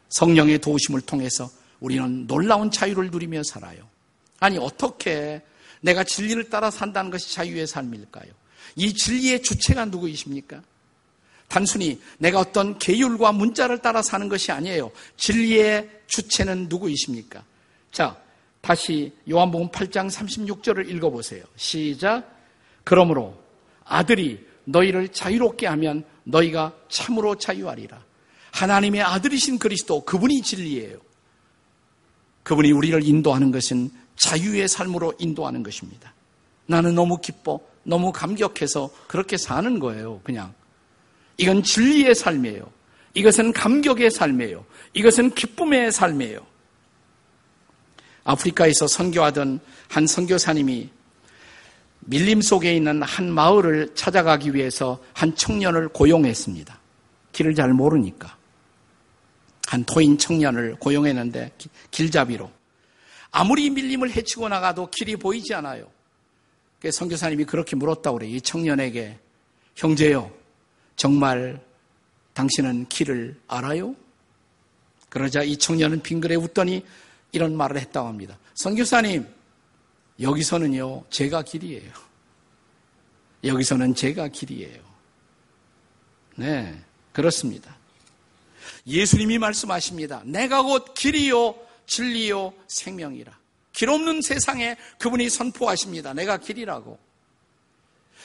성령의 0.09 0.59
도우심을 0.59 1.01
통해서 1.01 1.49
우리는 1.79 2.27
놀라운 2.27 2.71
자유를 2.71 3.11
누리며 3.11 3.43
살아요. 3.43 3.87
아니 4.39 4.57
어떻게 4.57 5.41
내가 5.81 6.03
진리를 6.03 6.49
따라 6.49 6.71
산다는 6.71 7.11
것이 7.11 7.33
자유의 7.33 7.67
삶일까요? 7.67 8.31
이 8.75 8.93
진리의 8.93 9.41
주체가 9.41 9.85
누구이십니까? 9.85 10.61
단순히 11.47 11.99
내가 12.17 12.39
어떤 12.39 12.77
계율과 12.77 13.31
문자를 13.31 13.79
따라 13.79 14.01
사는 14.01 14.27
것이 14.27 14.51
아니에요. 14.51 14.91
진리의 15.15 15.89
주체는 16.07 16.67
누구이십니까? 16.69 17.43
자, 17.91 18.17
다시 18.61 19.13
요한복음 19.29 19.69
8장 19.69 20.11
36절을 20.11 20.89
읽어보세요. 20.89 21.43
시작. 21.55 22.29
그러므로 22.83 23.41
아들이 23.85 24.45
너희를 24.65 25.09
자유롭게 25.09 25.67
하면 25.67 26.03
너희가 26.25 26.73
참으로 26.89 27.35
자유하리라. 27.35 28.03
하나님의 28.51 29.01
아들이신 29.01 29.59
그리스도 29.59 30.01
그분이 30.01 30.41
진리예요. 30.41 30.97
그분이 32.43 32.71
우리를 32.71 33.05
인도하는 33.05 33.51
것은 33.51 33.91
자유의 34.15 34.67
삶으로 34.67 35.13
인도하는 35.19 35.63
것입니다. 35.63 36.13
나는 36.65 36.95
너무 36.95 37.17
기뻐, 37.19 37.59
너무 37.83 38.11
감격해서 38.11 38.89
그렇게 39.07 39.37
사는 39.37 39.79
거예요, 39.79 40.21
그냥. 40.23 40.53
이건 41.37 41.63
진리의 41.63 42.15
삶이에요. 42.15 42.69
이것은 43.13 43.53
감격의 43.53 44.11
삶이에요. 44.11 44.65
이것은 44.93 45.31
기쁨의 45.31 45.91
삶이에요. 45.91 46.45
아프리카에서 48.23 48.87
선교하던 48.87 49.59
한 49.87 50.07
선교사님이 50.07 50.89
밀림 52.01 52.41
속에 52.41 52.75
있는 52.75 53.01
한 53.03 53.31
마을을 53.31 53.93
찾아가기 53.95 54.53
위해서 54.53 54.99
한 55.13 55.35
청년을 55.35 55.89
고용했습니다. 55.89 56.79
길을 57.31 57.55
잘 57.55 57.73
모르니까. 57.73 58.36
한 59.67 59.83
토인 59.83 60.17
청년을 60.17 60.77
고용했는데 60.79 61.51
길잡이로. 61.91 62.49
아무리 63.31 63.69
밀림을 63.69 64.11
헤치고 64.11 64.47
나가도 64.47 64.89
길이 64.89 65.17
보이지 65.17 65.53
않아요. 65.55 65.91
선교사님이 66.89 67.43
그렇게 67.43 67.75
물었다고 67.75 68.17
그래요. 68.17 68.33
이 68.33 68.39
청년에게 68.39 69.19
형제요. 69.75 70.31
정말 70.95 71.61
당신은 72.33 72.87
길을 72.87 73.39
알아요? 73.47 73.93
그러자 75.09 75.43
이 75.43 75.57
청년은 75.57 76.01
빙그레 76.01 76.35
웃더니 76.35 76.85
이런 77.33 77.57
말을 77.57 77.77
했다고 77.77 78.07
합니다. 78.07 78.39
선교사님, 78.55 79.27
여기서는요, 80.21 81.03
제가 81.09 81.43
길이에요. 81.43 81.91
여기서는 83.43 83.95
제가 83.95 84.29
길이에요. 84.29 84.81
네, 86.37 86.81
그렇습니다. 87.11 87.76
예수님이 88.87 89.37
말씀하십니다. 89.37 90.21
내가 90.25 90.63
곧 90.63 90.93
길이요, 90.93 91.55
진리요, 91.85 92.53
생명이라. 92.67 93.37
길 93.73 93.89
없는 93.89 94.21
세상에 94.21 94.75
그분이 94.97 95.29
선포하십니다. 95.29 96.13
내가 96.13 96.37
길이라고. 96.37 96.97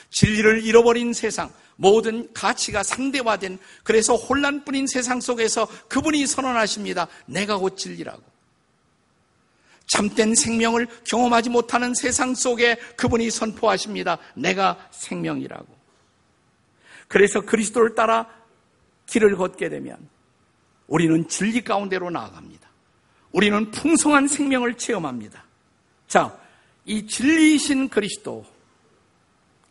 진리를 0.09 0.63
잃어버린 0.63 1.13
세상, 1.13 1.51
모든 1.75 2.31
가치가 2.33 2.81
상대화된 2.81 3.59
그래서 3.83 4.15
혼란뿐인 4.15 4.87
세상 4.87 5.19
속에서 5.19 5.67
그분이 5.89 6.25
선언하십니다. 6.25 7.07
내가 7.25 7.57
곧 7.57 7.77
진리라고. 7.77 8.21
참된 9.85 10.33
생명을 10.33 10.87
경험하지 11.03 11.49
못하는 11.49 11.93
세상 11.93 12.33
속에 12.33 12.75
그분이 12.95 13.29
선포하십니다. 13.29 14.17
내가 14.33 14.87
생명이라고. 14.91 15.67
그래서 17.07 17.41
그리스도를 17.41 17.95
따라 17.95 18.27
길을 19.07 19.35
걷게 19.35 19.69
되면 19.69 20.12
우리는 20.87 21.27
진리 21.27 21.61
가운데로 21.63 22.09
나아갑니다. 22.09 22.69
우리는 23.31 23.71
풍성한 23.71 24.27
생명을 24.27 24.77
체험합니다. 24.77 25.43
자, 26.07 26.37
이 26.85 27.07
진리이신 27.07 27.89
그리스도, 27.89 28.45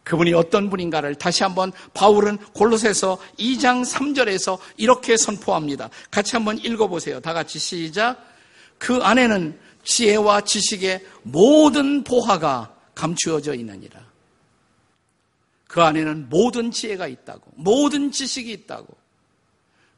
그분이 0.04 0.34
어떤 0.34 0.68
분인가를 0.68 1.14
다시 1.14 1.44
한번 1.44 1.70
바울은 1.94 2.38
골로새서 2.54 3.18
2장 3.38 3.84
3절에서 3.84 4.58
이렇게 4.76 5.16
선포합니다. 5.16 5.90
같이 6.10 6.34
한번 6.34 6.58
읽어보세요. 6.58 7.20
다 7.20 7.32
같이 7.32 7.58
시작. 7.60 8.18
그 8.78 8.96
안에는 8.96 9.58
지혜와 9.84 10.40
지식의 10.40 11.06
모든 11.22 12.02
보화가 12.02 12.74
감추어져 12.94 13.54
있느니라. 13.54 14.00
그 15.68 15.80
안에는 15.82 16.28
모든 16.28 16.70
지혜가 16.70 17.06
있다고, 17.06 17.52
모든 17.54 18.10
지식이 18.10 18.50
있다고. 18.52 19.01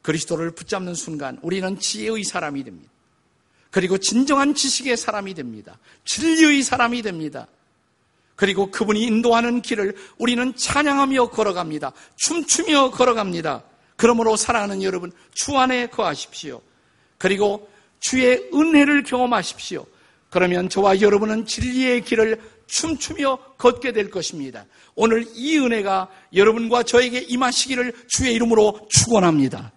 그리스도를 0.05 0.51
붙잡는 0.51 0.93
순간 0.93 1.39
우리는 1.41 1.79
지혜의 1.79 2.23
사람이 2.23 2.63
됩니다. 2.63 2.91
그리고 3.71 3.97
진정한 3.97 4.53
지식의 4.53 4.95
사람이 4.95 5.33
됩니다. 5.33 5.79
진리의 6.05 6.61
사람이 6.61 7.01
됩니다. 7.01 7.47
그리고 8.35 8.69
그분이 8.69 9.01
인도하는 9.01 9.61
길을 9.61 9.95
우리는 10.17 10.55
찬양하며 10.55 11.31
걸어갑니다. 11.31 11.91
춤추며 12.15 12.91
걸어갑니다. 12.91 13.63
그러므로 13.95 14.35
사랑하는 14.37 14.83
여러분, 14.83 15.11
주 15.33 15.57
안에 15.57 15.87
거하십시오. 15.87 16.61
그리고 17.17 17.69
주의 17.99 18.47
은혜를 18.53 19.03
경험하십시오. 19.03 19.85
그러면 20.29 20.69
저와 20.69 21.01
여러분은 21.01 21.45
진리의 21.45 22.01
길을 22.01 22.39
춤추며 22.67 23.37
걷게 23.57 23.93
될 23.93 24.09
것입니다. 24.09 24.65
오늘 24.95 25.25
이 25.33 25.57
은혜가 25.57 26.09
여러분과 26.33 26.83
저에게 26.83 27.19
임하시기를 27.19 27.93
주의 28.07 28.33
이름으로 28.35 28.87
축원합니다. 28.89 29.74